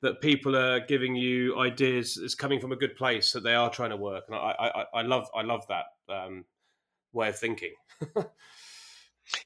That 0.02 0.20
people 0.20 0.56
are 0.56 0.80
giving 0.80 1.14
you 1.14 1.58
ideas 1.58 2.16
is 2.16 2.34
coming 2.34 2.60
from 2.60 2.72
a 2.72 2.76
good 2.76 2.96
place 2.96 3.32
that 3.32 3.42
they 3.42 3.54
are 3.54 3.70
trying 3.70 3.90
to 3.90 3.96
work, 3.96 4.24
and 4.28 4.36
I 4.36 4.84
I, 4.94 5.00
I 5.00 5.02
love 5.02 5.28
I 5.34 5.42
love 5.42 5.66
that 5.68 5.86
um, 6.08 6.44
way 7.12 7.28
of 7.28 7.38
thinking. 7.38 7.74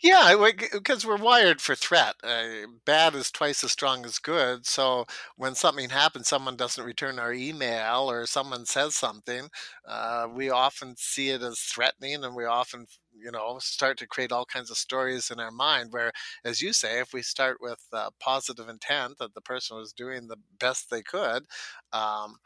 Yeah, 0.03 0.35
because 0.73 1.05
we're 1.05 1.17
wired 1.17 1.61
for 1.61 1.75
threat. 1.75 2.15
Uh, 2.23 2.67
bad 2.85 3.15
is 3.15 3.31
twice 3.31 3.63
as 3.65 3.73
strong 3.73 4.05
as 4.05 4.19
good. 4.19 4.67
So 4.67 5.07
when 5.37 5.55
something 5.55 5.91
happens, 5.91 6.29
someone 6.29 6.57
doesn't 6.57 6.85
return 6.85 7.19
our 7.19 7.33
email 7.33 8.11
or 8.11 8.27
someone 8.27 8.67
says 8.67 8.95
something, 8.95 9.49
uh, 9.87 10.27
we 10.33 10.51
often 10.51 10.95
see 10.97 11.31
it 11.31 11.43
as 11.43 11.59
threatening 11.61 12.25
and 12.25 12.35
we 12.35 12.45
often, 12.45 12.87
you 13.15 13.31
know, 13.31 13.59
start 13.61 13.99
to 13.99 14.07
create 14.07 14.33
all 14.33 14.47
kinds 14.47 14.71
of 14.71 14.77
stories 14.79 15.31
in 15.31 15.41
our 15.41 15.51
mind. 15.51 15.93
Where, 15.93 16.13
as 16.45 16.63
you 16.63 16.73
say, 16.73 17.01
if 17.01 17.13
we 17.13 17.23
start 17.23 17.59
with 17.61 17.85
uh, 17.93 18.11
positive 18.21 18.69
intent 18.69 19.19
that 19.19 19.35
the 19.35 19.41
person 19.43 19.77
was 19.77 19.93
doing 19.93 20.29
the 20.29 20.37
best 20.59 20.89
they 20.91 21.03
could, 21.03 21.45
um, 21.93 22.37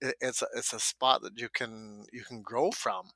it, 0.00 0.14
it's, 0.20 0.42
a, 0.42 0.46
it's 0.56 0.72
a 0.72 0.80
spot 0.80 1.22
that 1.22 1.38
you 1.38 1.48
can, 1.52 2.04
you 2.12 2.22
can 2.24 2.42
grow 2.42 2.70
from. 2.70 3.10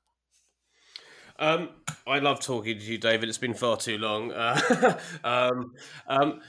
Um, 1.41 1.69
I 2.05 2.19
love 2.19 2.39
talking 2.39 2.77
to 2.77 2.85
you, 2.85 2.99
David. 2.99 3.27
It's 3.27 3.39
been 3.39 3.55
far 3.55 3.75
too 3.75 3.97
long. 3.97 4.31
Uh, 4.31 4.99
um, 5.23 5.73
um, 6.07 6.39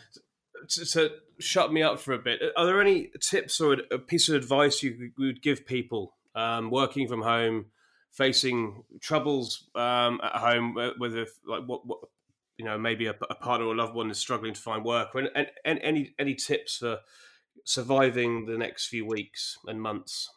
to, 0.69 0.85
to, 0.85 1.11
shut 1.39 1.73
me 1.73 1.83
up 1.83 1.99
for 1.99 2.13
a 2.13 2.19
bit, 2.19 2.41
are 2.57 2.67
there 2.67 2.81
any 2.81 3.11
tips 3.21 3.61
or 3.61 3.79
a 3.91 3.99
piece 3.99 4.29
of 4.29 4.37
advice 4.37 4.81
you 4.81 5.11
would 5.19 5.43
give 5.43 5.67
people 5.67 6.15
um, 6.37 6.71
working 6.71 7.09
from 7.09 7.23
home, 7.23 7.67
facing 8.13 8.85
troubles 9.01 9.65
um, 9.75 10.21
at 10.23 10.37
home, 10.37 10.77
whether 10.99 11.27
like 11.45 11.65
what, 11.65 11.85
what 11.85 11.99
you 12.59 12.65
know, 12.65 12.79
maybe 12.79 13.07
a, 13.07 13.15
a, 13.29 13.35
partner 13.35 13.67
or 13.67 13.75
loved 13.75 13.95
one 13.95 14.11
is 14.11 14.19
struggling 14.19 14.55
to 14.55 14.61
find 14.61 14.85
work, 14.85 15.09
and 15.15 15.81
any 15.83 16.15
any 16.19 16.35
tips 16.35 16.77
for 16.77 16.99
surviving 17.65 18.45
the 18.45 18.59
next 18.59 18.87
few 18.87 19.05
weeks 19.05 19.59
and 19.67 19.83
months? 19.83 20.31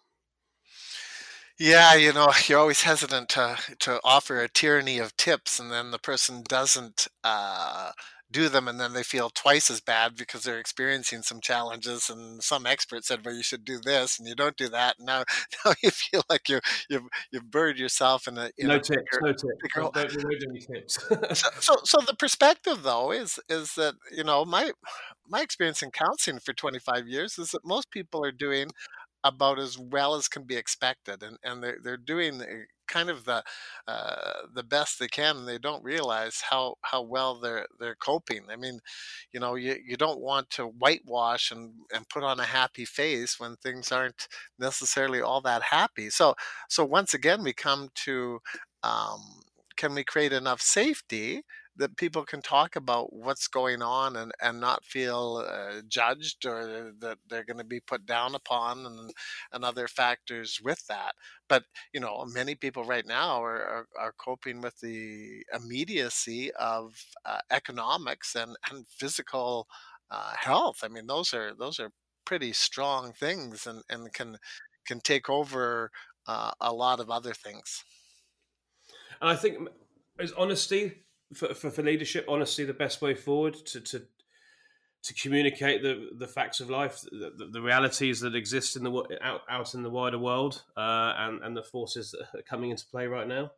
Yeah, 1.58 1.96
you 1.96 2.12
know, 2.14 2.32
you're 2.48 2.60
always 2.60 2.82
hesitant 2.82 3.30
to 3.30 3.58
to 3.80 4.00
offer 4.04 4.42
a 4.42 4.50
tyranny 4.50 5.00
of 5.00 5.16
tips, 5.18 5.60
and 5.60 5.72
then 5.72 5.92
the 5.92 6.00
person 6.00 6.44
doesn't 6.48 7.08
uh, 7.24 7.92
do 8.30 8.50
them, 8.50 8.68
and 8.68 8.80
then 8.80 8.92
they 8.92 9.04
feel 9.04 9.30
twice 9.30 9.70
as 9.70 9.80
bad 9.80 10.16
because 10.18 10.44
they're 10.44 10.60
experiencing 10.60 11.22
some 11.22 11.40
challenges. 11.40 12.10
And 12.10 12.44
some 12.44 12.66
expert 12.66 13.06
said, 13.06 13.24
"Well, 13.24 13.36
you 13.36 13.44
should 13.44 13.64
do 13.64 13.80
this," 13.80 14.20
and 14.20 14.28
you 14.28 14.36
don't 14.36 14.58
do 14.58 14.68
that. 14.70 14.96
And 14.98 15.06
now, 15.06 15.24
now 15.66 15.74
you 15.82 15.92
feel 15.92 16.24
like 16.30 16.50
you 16.50 16.60
you've 16.90 17.08
you've 17.32 17.50
buried 17.50 17.78
yourself 17.78 18.28
in 18.28 18.38
a 18.38 18.50
in 18.58 18.68
no 18.68 18.76
a 18.76 18.80
tips, 18.80 19.18
no 19.22 19.32
tips, 19.32 19.46
don't, 19.76 19.94
don't 19.94 20.10
tips. 20.10 21.00
so, 21.40 21.50
so, 21.60 21.76
so 21.86 21.98
the 22.06 22.16
perspective 22.16 22.84
though 22.84 23.12
is 23.12 23.40
is 23.48 23.76
that 23.76 23.94
you 24.12 24.26
know 24.26 24.44
my 24.44 24.72
my 25.28 25.42
experience 25.42 25.82
in 25.82 25.92
counseling 25.92 26.40
for 26.40 26.54
25 26.54 27.08
years 27.08 27.40
is 27.40 27.52
that 27.52 27.66
most 27.66 27.90
people 27.90 28.24
are 28.24 28.32
doing 28.32 28.70
about 29.26 29.60
as 29.60 29.78
well 29.78 30.16
as 30.16 30.30
can 30.30 30.44
be 30.44 30.56
expected, 30.56 31.24
and 31.24 31.38
and 31.44 31.64
they're 31.64 31.80
they're 31.84 31.98
doing 31.98 32.42
kind 32.88 33.10
of 33.10 33.26
the 33.26 33.44
uh, 33.88 34.34
the 34.54 34.64
best 34.64 35.00
they 35.00 35.08
can, 35.08 35.38
and 35.38 35.48
they 35.48 35.58
don't 35.58 35.84
realize 35.84 36.42
how 36.50 36.76
how 36.84 37.02
well 37.02 37.36
they're 37.40 37.68
they're 37.80 37.96
coping. 37.96 38.44
I 38.52 38.56
mean, 38.56 38.80
you 39.34 39.40
know, 39.40 39.56
you, 39.56 39.76
you 39.86 39.98
don't 39.98 40.22
want 40.22 40.50
to 40.52 40.66
whitewash 40.68 41.52
and 41.52 41.74
and 41.94 42.08
put 42.10 42.24
on 42.24 42.40
a 42.40 42.46
happy 42.46 42.86
face 42.86 43.40
when 43.40 43.56
things 43.58 43.92
aren't 43.92 44.28
necessarily 44.60 45.22
all 45.22 45.42
that 45.42 45.64
happy. 45.64 46.10
So 46.10 46.36
so 46.70 46.86
once 46.86 47.14
again, 47.14 47.44
we 47.44 47.54
come 47.54 47.90
to 48.06 48.40
um, 48.84 49.22
can 49.78 49.94
we 49.96 50.04
create 50.04 50.34
enough 50.34 50.62
safety 50.62 51.44
that 51.78 51.98
people 51.98 52.24
can 52.24 52.42
talk 52.42 52.76
about 52.76 53.12
what's 53.12 53.48
going 53.48 53.82
on 53.82 54.16
and, 54.16 54.32
and 54.42 54.60
not 54.60 54.86
feel 54.86 55.46
uh, 55.46 55.82
judged 55.88 56.46
or 56.46 56.94
that 57.00 57.18
they're 57.28 57.44
going 57.44 57.58
to 57.58 57.66
be 57.66 57.82
put 57.82 58.06
down 58.06 58.34
upon 58.34 58.86
and, 58.86 59.12
and 59.52 59.66
other 59.66 59.88
factors 59.88 60.60
with 60.64 60.86
that. 60.88 61.14
But, 61.50 61.64
you 61.94 62.00
know, 62.00 62.26
many 62.28 62.56
people 62.56 62.86
right 62.86 63.06
now 63.06 63.44
are, 63.44 63.62
are, 63.62 63.88
are 64.00 64.14
coping 64.18 64.62
with 64.62 64.80
the 64.80 65.44
immediacy 65.54 66.52
of 66.54 66.96
uh, 67.26 67.40
economics 67.52 68.36
and, 68.36 68.56
and 68.72 68.88
physical 68.88 69.68
uh, 70.10 70.34
health. 70.38 70.78
I 70.84 70.88
mean, 70.88 71.08
those 71.08 71.34
are, 71.34 71.54
those 71.54 71.80
are 71.80 71.92
pretty 72.26 72.54
strong 72.54 73.12
things 73.12 73.68
and, 73.68 73.84
and 73.90 74.14
can, 74.14 74.38
can 74.88 75.00
take 75.02 75.30
over 75.30 75.92
uh, 76.28 76.52
a 76.62 76.74
lot 76.74 77.00
of 77.00 77.10
other 77.10 77.34
things. 77.34 77.84
And 79.22 79.30
I 79.30 79.36
think 79.36 79.68
is 80.20 80.32
honesty 80.32 81.05
for, 81.34 81.54
for, 81.54 81.72
for 81.72 81.82
leadership, 81.82 82.26
honestly, 82.28 82.66
the 82.66 82.74
best 82.74 83.02
way 83.02 83.16
forward 83.16 83.56
to, 83.68 83.82
to 83.82 84.04
to 85.04 85.14
communicate 85.14 85.84
the 85.84 86.10
the 86.18 86.28
facts 86.28 86.60
of 86.60 86.70
life, 86.70 87.02
the, 87.02 87.50
the 87.52 87.62
realities 87.62 88.20
that 88.22 88.36
exist 88.36 88.76
in 88.76 88.84
the 88.84 89.20
out, 89.22 89.42
out 89.50 89.74
in 89.76 89.84
the 89.84 89.90
wider 89.90 90.18
world, 90.18 90.64
uh, 90.76 91.14
and 91.18 91.44
and 91.44 91.56
the 91.56 91.64
forces 91.64 92.12
that 92.12 92.40
are 92.40 92.44
coming 92.44 92.72
into 92.72 92.86
play 92.88 93.06
right 93.06 93.28
now. 93.28 93.52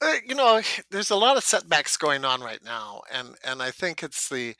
Uh, 0.00 0.14
you 0.26 0.34
know, 0.34 0.60
there's 0.90 1.10
a 1.10 1.16
lot 1.16 1.36
of 1.36 1.44
setbacks 1.44 1.96
going 1.96 2.24
on 2.24 2.40
right 2.40 2.64
now, 2.64 3.02
and 3.12 3.34
and 3.44 3.62
I 3.62 3.70
think 3.70 4.02
it's 4.02 4.28
the 4.28 4.54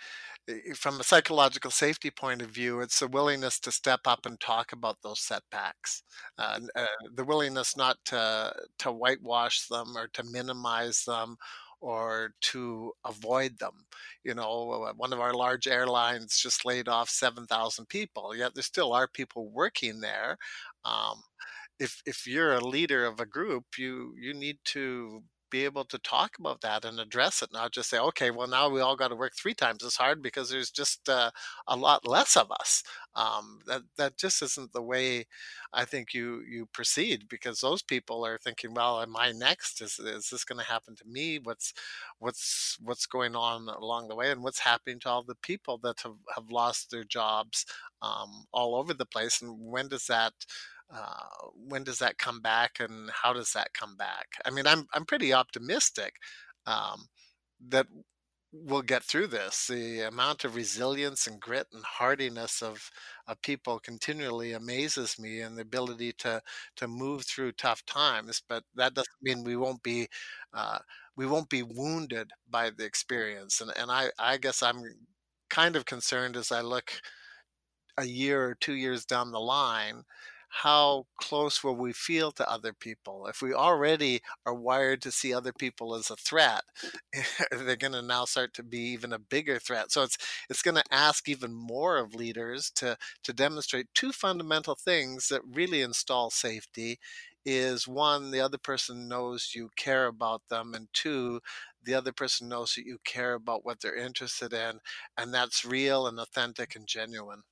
from 0.75 1.01
a 1.01 1.05
psychological 1.05 1.71
safety 1.71 2.11
point 2.11 2.41
of 2.41 2.51
view, 2.51 2.81
it's 2.81 3.01
the 3.01 3.09
willingness 3.09 3.59
to 3.59 3.73
step 3.73 4.01
up 4.05 4.27
and 4.27 4.39
talk 4.39 4.73
about 4.73 4.97
those 5.03 5.21
setbacks, 5.21 6.03
uh, 6.39 6.61
uh, 6.77 6.87
the 7.15 7.25
willingness 7.25 7.77
not 7.77 7.97
to 8.05 8.55
to 8.79 8.93
whitewash 8.93 9.67
them 9.69 9.97
or 9.97 10.09
to 10.09 10.23
minimize 10.23 11.05
them 11.05 11.37
or 11.81 12.35
to 12.41 12.93
avoid 13.05 13.59
them. 13.59 13.73
You 14.25 14.35
know, 14.35 14.85
uh, 14.89 14.93
one 14.97 15.13
of 15.13 15.21
our 15.21 15.35
large 15.35 15.67
airlines 15.67 16.39
just 16.39 16.65
laid 16.65 16.89
off 16.89 17.09
7,000 17.09 17.87
people, 17.89 18.35
yet 18.37 18.55
there 18.55 18.63
still 18.63 18.93
are 18.93 19.09
people 19.09 19.51
working 19.51 20.01
there. 20.01 20.37
Um, 20.85 21.23
if, 21.79 22.01
if 22.07 22.27
you're 22.27 22.55
a 22.55 22.65
leader 22.65 23.05
of 23.05 23.21
a 23.21 23.27
group, 23.27 23.65
you, 23.79 24.15
you 24.21 24.35
need 24.35 24.59
to 24.67 25.23
be 25.51 25.65
able 25.65 25.85
to 25.87 25.99
talk 25.99 26.39
about 26.39 26.61
that 26.63 26.85
and 26.85 26.99
address 27.01 27.43
it, 27.43 27.51
not 27.53 27.73
just 27.73 27.91
say, 27.91 27.99
okay, 27.99 28.31
well, 28.31 28.49
now 28.49 28.69
we 28.69 28.81
all 28.81 28.97
got 28.97 29.09
to 29.09 29.17
work 29.17 29.33
three 29.37 29.55
times 29.55 29.85
as 29.85 29.97
hard 29.97 30.23
because 30.23 30.51
there's 30.51 30.71
just 30.71 31.09
uh, 31.09 31.31
a 31.67 31.77
lot 31.77 32.07
less 32.07 32.37
of 32.37 32.51
us. 32.51 32.83
Um, 33.15 33.61
that 33.67 33.83
that 33.97 34.17
just 34.19 34.43
isn't 34.43 34.73
the 34.73 34.83
way 34.83 35.27
I 35.73 35.85
think 35.85 36.13
you 36.15 36.43
you 36.49 36.67
proceed 36.73 37.29
because 37.29 37.61
those 37.61 37.83
people 37.83 38.25
are 38.27 38.39
thinking, 38.39 38.75
well, 38.75 39.01
am 39.01 39.17
I 39.17 39.33
next? 39.33 39.81
Is 39.81 39.99
is 39.99 40.29
this 40.31 40.45
going 40.45 40.59
to 40.61 40.67
happen 40.71 40.95
to 40.97 41.05
me? 41.07 41.39
What's 41.43 41.73
what's 42.19 42.77
what's 42.83 43.07
going 43.07 43.37
on 43.37 43.69
along 43.69 44.09
the 44.09 44.17
way, 44.17 44.31
and 44.31 44.43
what's 44.43 44.61
happening 44.61 45.01
to 45.01 45.09
all 45.09 45.23
the 45.23 45.35
people 45.37 45.79
that 45.83 46.01
have, 46.03 46.17
have 46.35 46.51
lost 46.51 46.91
their 46.91 47.05
jobs 47.05 47.65
um, 48.03 48.45
all 48.53 48.75
over 48.75 48.95
the 48.95 49.07
place, 49.07 49.41
and 49.43 49.55
when 49.59 49.89
does 49.89 50.07
that 50.07 50.33
uh, 50.93 51.49
when 51.55 51.85
does 51.85 51.99
that 51.99 52.19
come 52.19 52.41
back 52.41 52.79
and 52.81 53.11
how 53.11 53.33
does 53.33 53.53
that 53.53 53.75
come 53.75 53.97
back? 53.97 54.27
I 54.45 54.51
mean, 54.51 54.67
I'm 54.67 54.87
I'm 54.95 55.05
pretty 55.05 55.33
optimistic 55.33 56.15
um, 56.67 57.07
that 57.69 57.87
we'll 58.53 58.83
get 58.83 59.03
through 59.05 59.27
this. 59.29 59.67
The 59.69 60.03
amount 60.03 60.45
of 60.45 60.55
resilience 60.57 61.27
and 61.27 61.41
grit 61.41 61.67
and 61.73 61.85
hardiness 61.85 62.63
of, 62.63 62.91
of 63.27 63.41
people 63.43 63.79
continually 63.81 64.53
amazes 64.53 65.19
me, 65.19 65.41
and 65.41 65.57
the 65.59 65.63
ability 65.63 66.13
to 66.21 66.41
to 66.77 66.89
move 66.89 67.25
through 67.27 67.53
tough 67.53 67.85
times. 67.87 68.43
But 68.49 68.65
that 68.77 68.95
doesn't 68.95 69.09
mean 69.23 69.45
we 69.45 69.57
won't 69.57 69.83
be 69.83 70.09
uh, 70.55 70.79
we 71.17 71.27
won't 71.27 71.49
be 71.51 71.63
wounded 71.65 72.31
by 72.51 72.71
the 72.71 72.85
experience. 72.85 73.61
And 73.61 73.73
and 73.77 73.91
I 73.91 74.11
I 74.19 74.37
guess 74.39 74.63
I'm 74.63 74.83
kind 75.51 75.77
of 75.77 75.85
concerned 75.87 76.37
as 76.37 76.53
I 76.53 76.61
look 76.61 76.93
a 77.99 78.05
year 78.05 78.45
or 78.47 78.55
two 78.55 78.75
years 78.75 79.05
down 79.05 79.31
the 79.33 79.41
line 79.41 80.03
how 80.63 81.05
close 81.19 81.63
will 81.63 81.77
we 81.77 81.93
feel 81.93 82.33
to 82.33 82.51
other 82.51 82.73
people? 82.73 83.27
If 83.27 83.43
we 83.43 83.53
already 83.53 84.23
are 84.47 84.55
wired 84.55 85.03
to 85.03 85.13
see 85.13 85.35
other 85.35 85.53
people 85.53 85.95
as 85.95 86.09
a 86.09 86.17
threat, 86.17 86.63
they're 87.51 87.77
going 87.77 87.93
to 87.93 88.01
now 88.01 88.25
start 88.25 88.55
to 88.55 88.63
be 88.63 88.79
even 88.79 89.13
a 89.13 89.19
bigger 89.19 89.59
threat. 89.59 89.93
So 89.93 90.03
it's 90.03 90.17
it's 90.49 90.63
going 90.63 90.77
to 90.77 90.83
ask 90.91 91.29
even 91.29 91.53
more 91.53 91.99
of 91.99 92.15
leaders 92.15 92.71
to 92.77 92.97
to 93.25 93.33
demonstrate 93.35 93.89
two 93.93 94.13
fundamental 94.13 94.75
things 94.75 95.29
that 95.29 95.43
really 95.45 95.83
install 95.83 96.31
safety 96.31 96.99
is 97.45 97.87
one 97.87 98.31
the 98.31 98.41
other 98.41 98.59
person 98.59 99.09
knows 99.09 99.53
you 99.55 99.69
care 99.77 100.07
about 100.07 100.41
them 100.49 100.73
and 100.75 100.89
two 100.95 101.41
the 101.85 101.95
other 101.95 102.13
person 102.13 102.49
knows 102.49 102.75
that 102.75 102.87
you 102.87 102.99
care 103.05 103.35
about 103.35 103.65
what 103.65 103.81
they're 103.81 103.95
interested 103.95 104.53
in 104.53 104.81
and 105.17 105.33
that's 105.33 105.65
real 105.65 106.09
and 106.09 106.19
authentic 106.19 106.75
and 106.75 106.89
genuine 106.89 107.43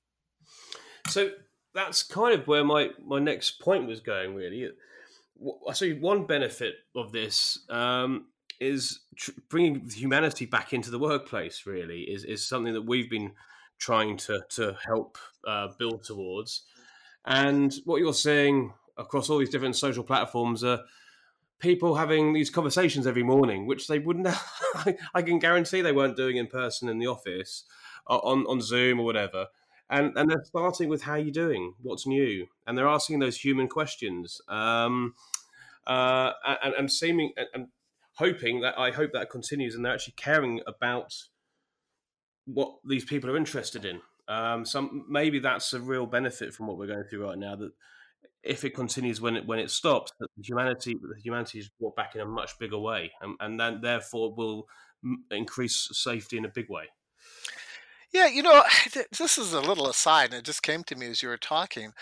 so 1.07 1.31
that's 1.75 2.03
kind 2.03 2.39
of 2.39 2.47
where 2.47 2.65
my 2.65 2.91
my 3.05 3.19
next 3.19 3.61
point 3.61 3.87
was 3.87 4.01
going. 4.01 4.35
Really, 4.35 4.71
I 5.69 5.73
see 5.73 5.93
one 5.93 6.25
benefit 6.25 6.77
of 6.95 7.13
this 7.13 7.59
um, 7.69 8.27
is 8.61 9.01
tr- 9.17 9.33
bringing 9.49 9.89
humanity 9.91 10.47
back 10.47 10.73
into 10.73 10.91
the 10.91 10.99
workplace. 10.99 11.67
Really, 11.67 12.03
is 12.03 12.25
is 12.25 12.47
something 12.47 12.73
that 12.75 12.87
we've 12.87 13.11
been 13.11 13.33
trying 13.79 14.17
to 14.19 14.43
to 14.51 14.77
help 14.87 15.19
uh, 15.47 15.69
build 15.79 16.05
towards. 16.05 16.63
And 17.27 17.75
what 17.85 18.01
you're 18.01 18.15
seeing 18.15 18.73
across 18.97 19.29
all 19.29 19.39
these 19.39 19.51
different 19.51 19.77
social 19.77 20.05
platforms 20.05 20.63
are 20.63 20.81
people 21.59 21.95
having 21.95 22.35
these 22.35 22.51
conversations 22.51 23.07
every 23.07 23.23
morning, 23.23 23.67
which 23.67 23.89
they 23.89 23.99
wouldn't. 23.99 24.29
I 25.15 25.23
can 25.23 25.39
guarantee 25.39 25.81
they 25.81 25.93
weren't 25.93 26.17
doing 26.17 26.37
in 26.37 26.47
person 26.47 26.89
in 26.89 26.99
the 26.99 27.09
office, 27.09 27.65
on 28.07 28.47
on 28.47 28.61
Zoom 28.61 29.01
or 29.01 29.05
whatever 29.05 29.49
and 29.91 30.17
and 30.17 30.31
they're 30.31 30.45
starting 30.45 30.89
with 30.89 31.03
how 31.03 31.15
you 31.15 31.31
doing, 31.31 31.75
what's 31.83 32.07
new, 32.07 32.47
and 32.67 32.77
they're 32.77 32.89
asking 32.89 33.19
those 33.19 33.37
human 33.37 33.69
questions, 33.69 34.41
um, 34.49 35.15
uh, 35.87 36.33
and, 36.63 36.75
and 36.75 36.93
seeming 36.93 37.33
and, 37.37 37.47
and 37.55 37.67
hoping 38.15 38.61
that 38.61 38.79
I 38.79 38.91
hope 38.91 39.13
that 39.13 39.31
continues, 39.31 39.75
and 39.75 39.85
they're 39.85 39.95
actually 39.95 40.15
caring 40.17 40.61
about 40.67 41.15
what 42.47 42.77
these 42.85 43.05
people 43.05 43.31
are 43.31 43.37
interested 43.37 43.85
in. 43.85 44.01
Um, 44.29 44.65
some 44.65 45.05
maybe 45.09 45.39
that's 45.39 45.73
a 45.73 45.81
real 45.81 46.07
benefit 46.07 46.55
from 46.55 46.67
what 46.67 46.79
we're 46.79 46.87
going 46.87 47.05
through 47.05 47.27
right 47.27 47.39
now. 47.39 47.57
That 47.57 47.73
if 48.43 48.65
it 48.65 48.71
continues 48.71 49.21
when 49.21 49.37
it 49.37 49.47
when 49.47 49.59
it 49.59 49.71
stops, 49.71 50.13
that 50.21 50.29
humanity 50.43 50.97
humanity 51.23 51.59
is 51.59 51.71
brought 51.81 51.97
back 51.97 52.15
in 52.15 52.21
a 52.21 52.27
much 52.27 52.59
bigger 52.59 52.79
way, 52.79 53.13
and, 53.21 53.37
and 53.41 53.61
then 53.61 53.81
therefore 53.83 54.35
will 54.35 54.67
increase 55.31 55.89
safety 55.93 56.39
in 56.39 56.45
a 56.45 56.49
big 56.49 56.71
way. 56.71 56.85
Yeah, 58.15 58.29
you 58.29 58.43
know, 58.43 58.63
this 59.19 59.39
is 59.39 59.53
a 59.53 59.61
little 59.61 59.89
aside, 59.89 60.27
and 60.27 60.35
it 60.35 60.45
just 60.45 60.63
came 60.63 60.85
to 60.85 60.97
me 60.97 61.09
as 61.09 61.23
you 61.23 61.29
were 61.29 61.37
talking. 61.37 61.93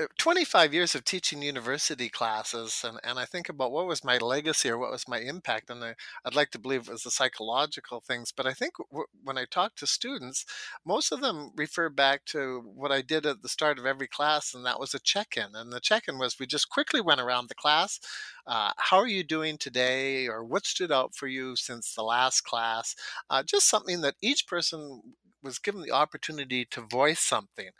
Uh, 0.00 0.06
25 0.18 0.74
years 0.74 0.94
of 0.94 1.04
teaching 1.04 1.42
university 1.42 2.08
classes, 2.10 2.82
and, 2.84 2.98
and 3.04 3.18
I 3.18 3.26
think 3.26 3.48
about 3.48 3.72
what 3.72 3.86
was 3.86 4.04
my 4.04 4.18
legacy 4.18 4.70
or 4.70 4.78
what 4.78 4.90
was 4.92 5.08
my 5.08 5.20
impact. 5.20 5.70
And 5.70 5.84
I, 5.84 5.94
would 6.24 6.34
like 6.36 6.50
to 6.52 6.58
believe 6.60 6.82
it 6.88 6.92
was 6.92 7.04
the 7.04 7.10
psychological 7.12 8.00
things, 8.00 8.32
but 8.36 8.46
I 8.46 8.54
think 8.54 8.74
w- 8.90 9.06
when 9.24 9.38
I 9.38 9.46
talk 9.50 9.76
to 9.76 9.86
students, 9.86 10.46
most 10.86 11.12
of 11.12 11.20
them 11.22 11.52
refer 11.56 11.90
back 11.90 12.24
to 12.26 12.62
what 12.74 12.92
I 12.92 13.02
did 13.02 13.26
at 13.26 13.42
the 13.42 13.48
start 13.50 13.78
of 13.78 13.86
every 13.86 14.08
class, 14.08 14.54
and 14.54 14.66
that 14.66 14.80
was 14.80 14.94
a 14.94 15.00
check 15.00 15.36
in. 15.36 15.54
And 15.54 15.72
the 15.72 15.80
check 15.80 16.04
in 16.08 16.18
was 16.18 16.38
we 16.40 16.46
just 16.46 16.70
quickly 16.70 17.00
went 17.02 17.20
around 17.22 17.48
the 17.48 17.54
class. 17.56 18.00
Uh, 18.46 18.72
how 18.78 18.98
are 18.98 19.08
you 19.08 19.24
doing 19.24 19.58
today? 19.58 20.28
Or 20.28 20.44
what 20.44 20.66
stood 20.66 20.92
out 20.92 21.14
for 21.14 21.28
you 21.28 21.56
since 21.56 21.94
the 21.94 22.02
last 22.02 22.42
class? 22.42 22.94
Uh, 23.30 23.42
just 23.42 23.68
something 23.68 24.00
that 24.02 24.16
each 24.22 24.46
person 24.46 25.02
was 25.46 25.58
given 25.60 25.82
the 25.82 25.92
opportunity 25.92 26.66
to 26.66 26.82
voice 26.82 27.20
something, 27.20 27.70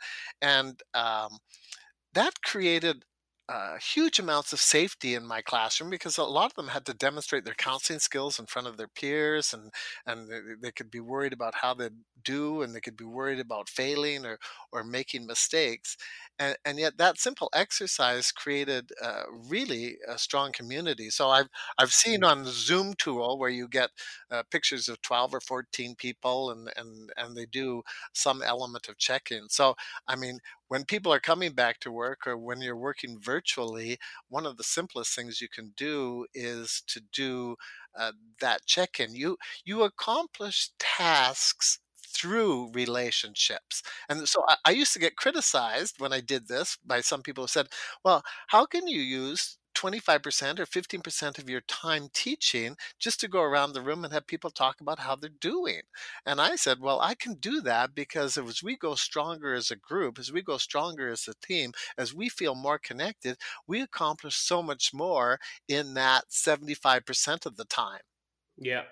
and 0.41 0.81
um, 0.95 1.37
that 2.13 2.41
created 2.43 3.05
uh, 3.49 3.77
huge 3.77 4.19
amounts 4.19 4.51
of 4.51 4.59
safety 4.59 5.15
in 5.15 5.25
my 5.25 5.41
classroom 5.41 5.89
because 5.89 6.17
a 6.17 6.23
lot 6.23 6.51
of 6.51 6.55
them 6.55 6.67
had 6.67 6.85
to 6.85 6.93
demonstrate 6.93 7.45
their 7.45 7.53
counseling 7.53 7.99
skills 7.99 8.39
in 8.39 8.45
front 8.45 8.67
of 8.67 8.75
their 8.75 8.89
peers 8.89 9.53
and 9.53 9.71
and 10.05 10.29
they, 10.29 10.39
they 10.61 10.71
could 10.71 10.91
be 10.91 10.99
worried 10.99 11.31
about 11.31 11.55
how 11.55 11.73
they 11.73 11.89
do 12.25 12.61
and 12.61 12.75
they 12.75 12.81
could 12.81 12.97
be 12.97 13.05
worried 13.05 13.39
about 13.39 13.69
failing 13.69 14.25
or 14.25 14.37
or 14.73 14.83
making 14.83 15.25
mistakes. 15.25 15.95
And, 16.39 16.57
and 16.65 16.77
yet 16.77 16.97
that 16.97 17.19
simple 17.19 17.49
exercise 17.53 18.31
created 18.33 18.91
uh, 19.01 19.23
really 19.49 19.97
a 20.07 20.17
strong 20.17 20.51
community. 20.51 21.09
So 21.09 21.29
i've 21.29 21.47
i've 21.77 21.93
seen 21.93 22.21
mm. 22.21 22.27
on 22.27 22.43
the 22.43 22.51
zoom 22.51 22.95
tool 22.97 23.39
where 23.39 23.49
you 23.49 23.69
get 23.69 23.91
uh, 24.29 24.43
pictures 24.51 24.89
of 24.89 25.01
12 25.01 25.35
or 25.35 25.39
14 25.39 25.95
people 25.95 26.51
and 26.51 26.69
and 26.75 27.11
and 27.15 27.37
they 27.37 27.45
do 27.45 27.83
some 28.13 28.41
element 28.43 28.89
of 28.89 28.97
check-in. 28.97 29.47
So 29.49 29.75
i 30.07 30.15
mean 30.17 30.39
when 30.67 30.85
people 30.85 31.13
are 31.13 31.19
coming 31.19 31.53
back 31.53 31.79
to 31.79 31.91
work 31.91 32.27
or 32.27 32.37
when 32.37 32.61
you're 32.61 32.75
working 32.75 33.17
virtually, 33.19 33.97
one 34.29 34.45
of 34.45 34.57
the 34.57 34.63
simplest 34.63 35.15
things 35.15 35.41
you 35.41 35.49
can 35.49 35.73
do 35.77 36.25
is 36.33 36.83
to 36.87 37.01
do 37.13 37.55
uh, 37.97 38.11
that 38.41 38.65
check-in. 38.65 39.15
You 39.15 39.37
you 39.65 39.83
accomplish 39.83 40.69
tasks 40.79 41.79
through 42.17 42.71
relationships. 42.73 43.83
And 44.09 44.27
so 44.27 44.43
I, 44.47 44.55
I, 44.65 44.71
used 44.71 44.93
to 44.93 44.99
get 44.99 45.17
criticized 45.17 45.95
when 45.99 46.13
I 46.13 46.21
did 46.21 46.47
this 46.47 46.77
by 46.85 47.01
some 47.01 47.21
people 47.21 47.43
who 47.43 47.47
said, 47.47 47.67
well, 48.03 48.23
how 48.47 48.65
can 48.65 48.87
you 48.87 49.01
use 49.01 49.57
25% 49.77 50.59
or 50.59 50.65
15% 50.65 51.37
of 51.39 51.49
your 51.49 51.61
time 51.61 52.09
teaching 52.13 52.75
just 52.99 53.19
to 53.19 53.27
go 53.27 53.41
around 53.41 53.73
the 53.73 53.81
room 53.81 54.03
and 54.03 54.11
have 54.13 54.25
people 54.27 54.49
talk 54.49 54.81
about 54.81 54.99
how 54.99 55.15
they're 55.15 55.29
doing. 55.29 55.81
And 56.25 56.41
I 56.41 56.55
said, 56.55 56.79
well, 56.79 56.99
I 56.99 57.13
can 57.15 57.35
do 57.35 57.61
that 57.61 57.93
because 57.93 58.37
as 58.37 58.63
we 58.63 58.75
go 58.75 58.95
stronger 58.95 59.53
as 59.53 59.69
a 59.71 59.75
group, 59.75 60.17
as 60.19 60.31
we 60.31 60.41
go 60.41 60.57
stronger 60.57 61.09
as 61.09 61.27
a 61.27 61.35
team, 61.35 61.71
as 61.97 62.13
we 62.13 62.29
feel 62.29 62.55
more 62.55 62.79
connected, 62.79 63.37
we 63.67 63.81
accomplish 63.81 64.35
so 64.35 64.63
much 64.63 64.93
more 64.93 65.39
in 65.67 65.93
that 65.93 66.25
75% 66.29 67.45
of 67.45 67.55
the 67.55 67.65
time. 67.65 68.01
Yeah. 68.57 68.83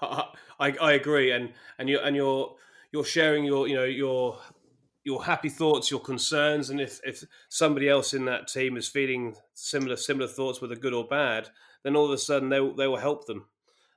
I, 0.00 0.26
I 0.60 0.92
agree, 0.92 1.32
and 1.32 1.54
and 1.78 1.88
you 1.88 1.98
and 1.98 2.14
you're 2.14 2.54
you're 2.92 3.04
sharing 3.04 3.44
your 3.44 3.66
you 3.66 3.74
know 3.74 3.84
your 3.84 4.38
your 5.06 5.24
happy 5.24 5.48
thoughts, 5.48 5.88
your 5.88 6.00
concerns, 6.00 6.68
and 6.68 6.80
if, 6.80 7.00
if 7.04 7.22
somebody 7.48 7.88
else 7.88 8.12
in 8.12 8.24
that 8.24 8.48
team 8.48 8.76
is 8.76 8.88
feeling 8.88 9.36
similar 9.54 9.94
similar 9.94 10.26
thoughts, 10.26 10.60
whether 10.60 10.74
good 10.74 10.92
or 10.92 11.06
bad, 11.06 11.48
then 11.84 11.94
all 11.94 12.06
of 12.06 12.10
a 12.10 12.18
sudden 12.18 12.48
they 12.48 12.58
they 12.76 12.88
will 12.88 12.96
help 12.96 13.24
them, 13.26 13.46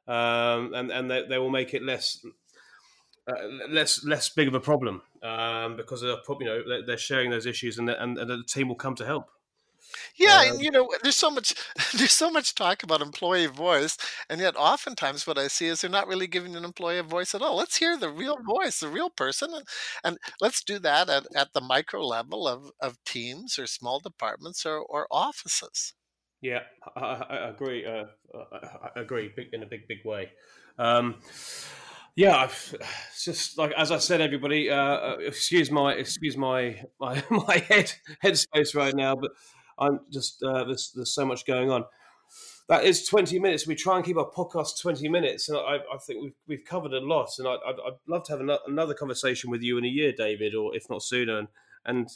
um, 0.07 0.71
and 0.75 0.91
and 0.91 1.09
they, 1.09 1.25
they 1.27 1.39
will 1.39 1.49
make 1.49 1.73
it 1.73 1.81
less 1.81 2.23
uh, 3.27 3.47
less 3.67 4.05
less 4.05 4.29
big 4.29 4.47
of 4.47 4.53
a 4.53 4.59
problem 4.59 5.01
um, 5.23 5.75
because 5.75 6.01
they're 6.01 6.15
you 6.39 6.45
know 6.45 6.83
they're 6.85 6.95
sharing 6.95 7.31
those 7.31 7.47
issues, 7.47 7.79
and 7.79 7.89
the, 7.89 8.01
and, 8.01 8.19
and 8.19 8.29
the 8.29 8.43
team 8.43 8.67
will 8.67 8.75
come 8.75 8.93
to 8.93 9.05
help. 9.05 9.31
Yeah, 10.17 10.43
and 10.43 10.61
you 10.61 10.71
know, 10.71 10.89
there's 11.03 11.15
so 11.15 11.31
much 11.31 11.53
there's 11.95 12.11
so 12.11 12.29
much 12.29 12.55
talk 12.55 12.83
about 12.83 13.01
employee 13.01 13.47
voice, 13.47 13.97
and 14.29 14.41
yet 14.41 14.55
oftentimes 14.55 15.25
what 15.25 15.37
I 15.37 15.47
see 15.47 15.67
is 15.67 15.81
they're 15.81 15.89
not 15.89 16.07
really 16.07 16.27
giving 16.27 16.55
an 16.55 16.65
employee 16.65 16.99
a 16.99 17.03
voice 17.03 17.33
at 17.35 17.41
all. 17.41 17.55
Let's 17.55 17.77
hear 17.77 17.97
the 17.97 18.09
real 18.09 18.37
voice, 18.45 18.79
the 18.79 18.89
real 18.89 19.09
person, 19.09 19.51
and, 19.53 19.65
and 20.03 20.17
let's 20.41 20.63
do 20.63 20.79
that 20.79 21.09
at, 21.09 21.25
at 21.35 21.53
the 21.53 21.61
micro 21.61 22.05
level 22.05 22.47
of, 22.47 22.71
of 22.81 22.97
teams 23.05 23.57
or 23.59 23.67
small 23.67 23.99
departments 23.99 24.65
or, 24.65 24.79
or 24.79 25.07
offices. 25.11 25.93
Yeah, 26.41 26.61
I, 26.95 27.01
I 27.01 27.49
agree. 27.49 27.85
Uh, 27.85 28.05
I 28.95 28.99
agree 29.01 29.31
in 29.51 29.63
a 29.63 29.65
big, 29.65 29.87
big 29.87 29.99
way. 30.05 30.31
Um, 30.77 31.15
yeah, 32.15 32.43
it's 33.13 33.23
just 33.23 33.57
like 33.57 33.71
as 33.77 33.91
I 33.91 33.97
said, 33.97 34.21
everybody. 34.21 34.69
Uh, 34.69 34.75
uh, 34.75 35.17
excuse 35.19 35.71
my 35.71 35.93
excuse 35.93 36.37
my 36.37 36.81
my 36.99 37.23
my 37.29 37.57
head 37.67 37.93
headspace 38.23 38.75
right 38.75 38.95
now, 38.95 39.15
but 39.15 39.31
I'm 39.79 40.01
just 40.11 40.43
uh, 40.43 40.65
there's 40.65 40.91
there's 40.95 41.13
so 41.13 41.25
much 41.25 41.45
going 41.45 41.71
on. 41.71 41.85
that 42.67 42.83
is 42.83 43.07
20 43.07 43.39
minutes. 43.39 43.65
We 43.65 43.75
try 43.75 43.95
and 43.95 44.05
keep 44.05 44.17
our 44.17 44.29
podcast 44.29 44.79
20 44.81 45.07
minutes, 45.09 45.49
and 45.49 45.57
I, 45.57 45.77
I 45.93 45.97
think 46.05 46.23
we've, 46.23 46.35
we've 46.47 46.65
covered 46.65 46.93
a 46.93 46.99
lot. 46.99 47.29
And 47.39 47.47
I, 47.47 47.51
would 47.51 47.79
I'd 47.85 47.97
love 48.07 48.23
to 48.25 48.37
have 48.37 48.59
another 48.67 48.93
conversation 48.93 49.49
with 49.49 49.61
you 49.61 49.77
in 49.77 49.85
a 49.85 49.89
year, 49.89 50.11
David, 50.15 50.53
or 50.53 50.75
if 50.75 50.89
not 50.89 51.01
sooner, 51.01 51.39
and, 51.39 51.47
and 51.85 52.09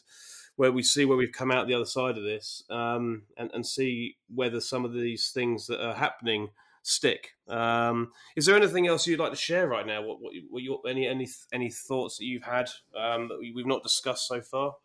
where 0.56 0.72
we 0.72 0.84
see 0.84 1.06
where 1.06 1.18
we've 1.18 1.32
come 1.32 1.52
out 1.52 1.68
the 1.68 1.74
other 1.74 1.86
side 1.86 2.18
of 2.18 2.24
this, 2.24 2.64
um, 2.70 3.24
and, 3.38 3.50
and 3.54 3.66
see 3.66 4.18
whether 4.34 4.60
some 4.60 4.86
of 4.86 4.94
these 4.94 5.32
things 5.34 5.66
that 5.68 5.84
are 5.84 5.96
happening 5.96 6.50
stick. 6.84 7.30
Um, 7.48 8.12
is 8.36 8.46
there 8.46 8.56
anything 8.56 8.88
else 8.88 9.08
you'd 9.08 9.20
like 9.20 9.32
to 9.32 9.38
share 9.38 9.68
right 9.68 9.88
now? 9.88 10.04
What, 10.04 10.22
what, 10.22 10.34
what 10.50 10.64
your, 10.64 10.82
any 10.88 11.08
any 11.08 11.28
any 11.52 11.72
thoughts 11.72 12.18
that 12.18 12.26
you've 12.26 12.44
had 12.44 12.70
um, 12.96 13.30
that 13.30 13.40
we've 13.40 13.66
not 13.66 13.84
discussed 13.84 14.28
so 14.28 14.42
far? 14.42 14.76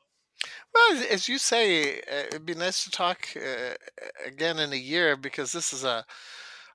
Well, 0.75 1.05
as 1.11 1.29
you 1.29 1.39
say, 1.39 1.99
uh, 2.01 2.27
it'd 2.29 2.47
be 2.47 2.55
nice 2.55 2.85
to 2.85 2.91
talk 2.91 3.29
uh, 3.37 3.75
again 4.25 4.59
in 4.59 4.73
a 4.73 4.77
year 4.77 5.17
because 5.17 5.53
this 5.53 5.73
is 5.73 5.85
a 5.85 6.05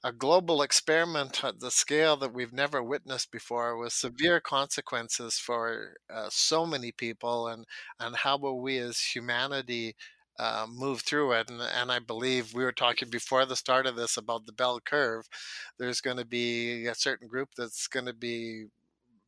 a 0.06 0.12
global 0.12 0.62
experiment 0.62 1.44
at 1.46 1.60
the 1.62 1.72
scale 1.72 2.18
that 2.18 2.34
we've 2.34 2.54
never 2.54 2.84
witnessed 2.84 3.32
before 3.32 3.78
with 3.78 3.94
severe 3.94 4.40
consequences 4.42 5.40
for 5.40 5.96
uh, 6.14 6.28
so 6.30 6.66
many 6.66 6.92
people 6.92 7.48
and 7.48 7.66
and 8.00 8.16
how 8.18 8.38
will 8.38 8.62
we 8.62 8.78
as 8.80 9.00
humanity 9.00 9.96
uh, 10.40 10.68
move 10.70 11.02
through 11.02 11.32
it. 11.34 11.50
And, 11.50 11.62
and 11.62 11.92
i 11.92 12.00
believe 12.00 12.54
we 12.54 12.64
were 12.64 12.72
talking 12.74 13.10
before 13.10 13.46
the 13.46 13.56
start 13.56 13.86
of 13.88 13.96
this 13.96 14.18
about 14.18 14.46
the 14.46 14.54
bell 14.54 14.80
curve. 14.82 15.28
There's 15.80 16.02
going 16.02 16.18
to 16.18 16.26
be 16.26 16.88
a 16.88 16.96
certain 16.96 17.28
group 17.28 17.50
that's 17.58 17.88
going 17.88 18.06
to 18.08 18.14
be 18.14 18.68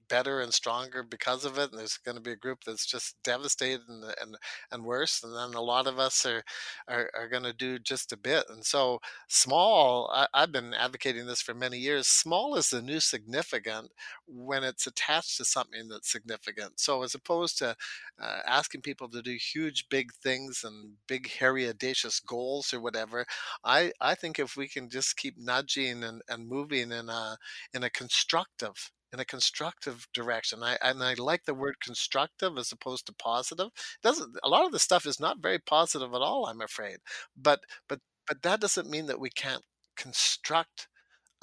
better 0.08 0.42
and 0.42 0.54
stronger 0.54 1.04
because 1.04 1.46
of 1.46 1.58
it 1.58 1.72
and 1.72 1.80
there's 1.80 1.98
going 1.98 2.16
to 2.16 2.22
be 2.22 2.32
a 2.32 2.36
group 2.36 2.60
that's 2.66 2.86
just 2.86 3.16
devastated 3.24 3.82
and 3.88 4.04
and, 4.22 4.36
and 4.72 4.84
worse 4.84 5.24
and 5.24 5.36
then 5.36 5.54
a 5.54 5.62
lot 5.62 5.88
of 5.88 6.00
us 6.00 6.26
are 6.26 6.44
are, 6.88 7.10
are 7.18 7.30
going 7.30 7.44
to 7.44 7.54
do 7.54 7.80
just 7.80 8.12
a 8.12 8.18
bit 8.18 8.46
and 8.50 8.66
so 8.66 9.00
small 9.28 10.10
I, 10.14 10.28
i've 10.34 10.52
been 10.52 10.74
advocating 10.74 11.26
this 11.26 11.42
for 11.42 11.54
many 11.54 11.78
years 11.78 12.08
small 12.08 12.56
is 12.56 12.70
the 12.70 12.82
new 12.82 13.00
significant 13.00 13.92
when 14.28 14.64
it's 14.64 14.88
attached 14.88 15.38
to 15.38 15.46
something 15.46 15.88
that's 15.90 16.12
significant. 16.12 16.80
So 16.80 17.04
as 17.04 17.16
opposed 17.16 17.58
to 17.60 17.76
uh, 18.22 18.40
asking 18.48 18.82
people 18.82 19.10
to 19.10 19.22
do 19.22 19.38
huge 19.54 19.88
big 19.90 20.12
things 20.24 20.64
and 20.64 20.94
big 21.08 21.30
hairy 21.30 21.68
audacious 21.68 22.20
goals 22.20 22.74
or 22.74 22.80
whatever 22.80 23.26
i 23.64 23.92
i 24.02 24.16
think 24.16 24.40
if 24.40 24.56
we 24.56 24.68
can 24.68 24.90
just 24.90 25.18
keep 25.18 25.36
nudging 25.38 26.04
and, 26.04 26.22
and 26.30 26.48
moving 26.48 26.92
in 26.92 27.10
a 27.10 27.38
in 27.74 27.84
a 27.84 27.90
constructive 27.90 28.92
in 29.14 29.20
a 29.20 29.26
constructive 29.26 30.08
direction. 30.14 30.64
I 30.64 30.78
and 30.82 31.04
I 31.04 31.14
like 31.16 31.46
the 31.46 31.54
word 31.54 31.80
constructive 31.82 32.58
as 32.58 32.72
opposed 32.72 33.06
to 33.08 33.14
positive. 33.14 33.68
It 33.68 34.02
doesn't 34.04 34.36
a 34.44 34.50
lot 34.50 34.66
of 34.66 34.72
the 34.72 34.80
stuff 34.80 35.06
is 35.06 35.20
not 35.20 35.42
very 35.42 35.60
positive 35.60 36.14
at 36.14 36.22
all, 36.22 36.48
I'm 36.48 36.62
afraid. 36.62 36.98
But 37.38 37.62
but 37.88 38.00
but 38.28 38.42
that 38.44 38.62
doesn't 38.62 38.90
mean 38.90 39.06
that 39.08 39.20
we 39.20 39.30
can't 39.30 39.64
construct 39.96 40.88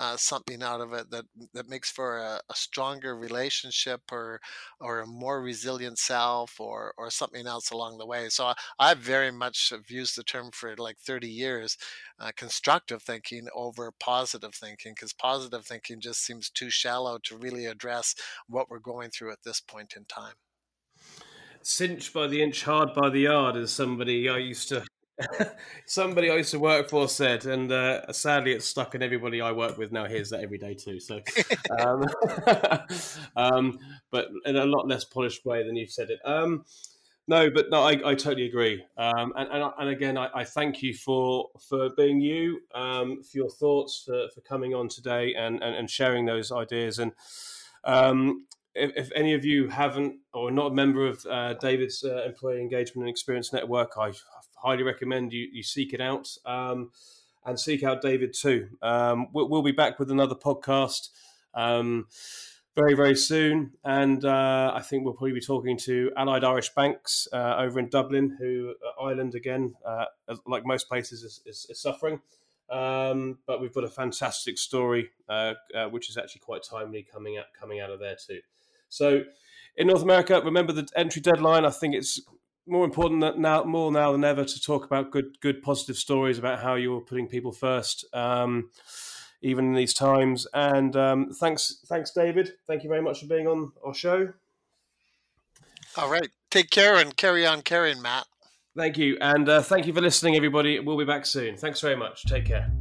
uh, 0.02 0.16
something 0.16 0.64
out 0.64 0.80
of 0.80 0.92
it 0.92 1.08
that 1.12 1.24
that 1.54 1.68
makes 1.68 1.88
for 1.88 2.18
a, 2.18 2.40
a, 2.50 2.54
stronger 2.54 3.16
relationship 3.16 4.00
or 4.10 4.40
or 4.80 4.98
a 4.98 5.06
more 5.06 5.40
resilient 5.40 5.96
self 5.96 6.58
or 6.58 6.92
or 6.98 7.08
something 7.08 7.46
else 7.46 7.70
along 7.70 7.98
the 7.98 8.06
way. 8.06 8.28
So 8.28 8.46
I, 8.46 8.54
I 8.80 8.94
very 8.94 9.30
much 9.30 9.70
have 9.70 9.88
used 9.88 10.16
the 10.16 10.24
term 10.24 10.50
for 10.52 10.74
like 10.76 10.98
30 10.98 11.28
years, 11.28 11.78
uh, 12.18 12.32
constructive 12.36 13.00
thinking 13.00 13.46
over 13.54 13.92
positive 14.00 14.56
thinking, 14.56 14.94
because 14.96 15.12
positive 15.12 15.64
thinking 15.64 16.00
just 16.00 16.24
seems 16.24 16.50
too 16.50 16.68
shallow 16.68 17.18
to 17.22 17.36
really 17.36 17.66
address 17.66 18.16
what 18.48 18.68
we're 18.68 18.80
going 18.80 19.10
through 19.10 19.30
at 19.30 19.44
this 19.44 19.60
point 19.60 19.94
in 19.96 20.04
time. 20.06 20.34
Cinch 21.62 22.12
by 22.12 22.26
the 22.26 22.42
inch, 22.42 22.64
hard 22.64 22.92
by 22.92 23.08
the 23.08 23.20
yard, 23.20 23.54
as 23.54 23.70
somebody 23.70 24.28
I 24.28 24.38
used 24.38 24.68
to 24.70 24.84
Somebody 25.87 26.31
I 26.31 26.37
used 26.37 26.53
to 26.53 26.59
work 26.59 26.88
for 26.88 27.09
said, 27.09 27.46
and 27.46 27.70
uh, 27.70 28.12
sadly, 28.12 28.53
it's 28.53 28.66
stuck 28.66 28.94
in 28.94 29.03
everybody 29.03 29.40
I 29.40 29.53
work 29.53 29.79
with 29.79 29.92
now 29.92 30.07
hears 30.07 30.31
that 30.31 30.40
every 30.40 30.59
day 30.59 30.75
too. 30.75 31.01
So, 31.01 31.20
um, 31.79 32.05
um, 33.37 33.79
but 34.11 34.29
in 34.44 34.57
a 34.57 34.64
lot 34.64 34.88
less 34.88 35.05
polished 35.05 35.44
way 35.44 35.64
than 35.64 35.77
you've 35.77 35.90
said 35.90 36.11
it. 36.11 36.20
Um, 36.25 36.64
no, 37.29 37.51
but 37.51 37.70
no, 37.70 37.83
I, 37.83 37.92
I 37.92 38.14
totally 38.14 38.46
agree. 38.46 38.85
Um, 38.98 39.33
and, 39.37 39.48
and, 39.51 39.72
and 39.79 39.88
again, 39.90 40.18
I, 40.18 40.29
I, 40.35 40.44
thank 40.44 40.83
you 40.83 40.92
for 40.92 41.51
for 41.68 41.90
being 41.96 42.20
you, 42.20 42.61
um, 42.75 43.22
for 43.22 43.37
your 43.37 43.51
thoughts, 43.51 44.03
for, 44.05 44.27
for 44.35 44.40
coming 44.40 44.75
on 44.75 44.88
today 44.88 45.35
and, 45.35 45.62
and, 45.62 45.75
and 45.77 45.88
sharing 45.88 46.27
those 46.27 46.51
ideas. 46.51 46.98
And 46.98 47.12
um, 47.85 48.46
if, 48.75 48.90
if, 48.96 49.12
any 49.14 49.35
of 49.35 49.44
you 49.44 49.68
haven't 49.68 50.16
or 50.35 50.51
not 50.51 50.72
a 50.72 50.75
member 50.75 51.07
of 51.07 51.25
uh, 51.31 51.55
David's 51.55 52.05
uh, 52.05 52.25
Employee 52.27 52.61
Engagement 52.61 53.07
and 53.07 53.11
Experience 53.11 53.53
Network, 53.53 53.92
I 53.96 54.12
highly 54.62 54.83
recommend 54.83 55.33
you, 55.33 55.48
you 55.53 55.62
seek 55.62 55.92
it 55.92 56.01
out 56.01 56.29
um, 56.46 56.90
and 57.44 57.59
seek 57.59 57.83
out 57.83 58.01
David 58.01 58.35
too. 58.35 58.68
Um, 58.81 59.29
we'll, 59.33 59.48
we'll, 59.48 59.62
be 59.62 59.72
back 59.72 59.98
with 59.98 60.11
another 60.11 60.35
podcast 60.35 61.09
um, 61.55 62.07
very, 62.75 62.94
very 62.94 63.16
soon. 63.16 63.72
And 63.85 64.25
uh, 64.25 64.72
I 64.75 64.81
think 64.81 65.05
we'll 65.05 65.14
probably 65.14 65.33
be 65.33 65.40
talking 65.40 65.77
to 65.79 66.11
Allied 66.16 66.44
Irish 66.44 66.70
Banks 66.75 67.29
uh, 67.33 67.57
over 67.59 67.79
in 67.79 67.88
Dublin, 67.88 68.37
who 68.38 68.75
uh, 68.87 69.03
Ireland, 69.03 69.35
again, 69.35 69.75
uh, 69.85 70.07
like 70.46 70.64
most 70.64 70.88
places, 70.88 71.22
is, 71.22 71.40
is, 71.44 71.66
is 71.68 71.81
suffering. 71.81 72.20
Um, 72.70 73.38
but 73.46 73.61
we've 73.61 73.75
got 73.75 73.85
a 73.85 73.88
fantastic 73.88 74.57
story, 74.57 75.11
uh, 75.29 75.55
uh, 75.75 75.88
which 75.88 76.09
is 76.09 76.16
actually 76.16 76.40
quite 76.40 76.62
timely 76.62 77.03
coming 77.03 77.37
out 77.37 77.46
coming 77.59 77.81
out 77.81 77.90
of 77.90 78.01
there 78.01 78.16
too. 78.16 78.40
So, 78.88 79.25
in 79.77 79.88
North 79.88 80.03
America, 80.03 80.40
remember 80.42 80.72
the 80.72 80.88
entry 80.96 81.20
deadline. 81.20 81.66
I 81.66 81.70
think 81.70 81.94
it's 81.94 82.20
more 82.66 82.85
important 82.85 83.20
that 83.22 83.38
now 83.38 83.64
more 83.64 83.90
now 83.90 84.12
than 84.12 84.25
ever 84.25 84.44
to 84.44 84.61
talk 84.61 84.85
about 84.85 85.11
good 85.11 85.40
good 85.40 85.62
positive 85.62 85.96
stories 85.96 86.38
about 86.38 86.61
how 86.61 86.75
you're 86.75 87.01
putting 87.01 87.27
people 87.27 87.53
first 87.53 88.05
um, 88.12 88.70
even 89.42 89.66
in 89.66 89.75
these 89.75 89.94
times. 89.94 90.46
And 90.55 90.94
um, 90.96 91.31
thanks 91.33 91.81
thanks 91.87 92.12
david. 92.12 92.53
Thank 92.66 92.83
you 92.83 92.88
very 92.88 93.03
much 93.03 93.20
for 93.20 93.27
being 93.27 93.46
on 93.46 93.72
our 93.85 93.94
show. 93.94 94.33
All 95.96 96.11
right. 96.11 96.29
Take 96.51 96.70
care 96.70 96.96
and 96.96 97.16
carry 97.16 97.46
on 97.46 97.62
carrying 97.62 98.01
matt. 98.01 98.27
Thank 98.77 98.96
you. 98.96 99.18
And 99.20 99.48
uh, 99.48 99.62
thank 99.62 99.87
you 99.87 99.92
for 99.92 100.01
listening 100.01 100.37
everybody. 100.37 100.81
We'll 100.81 100.96
be 100.96 101.05
back 101.05 101.27
soon. 101.27 101.57
Thanks 101.57 101.81
very 101.81 101.96
much. 101.96 102.25
Take 102.25 102.46
care 102.46 102.72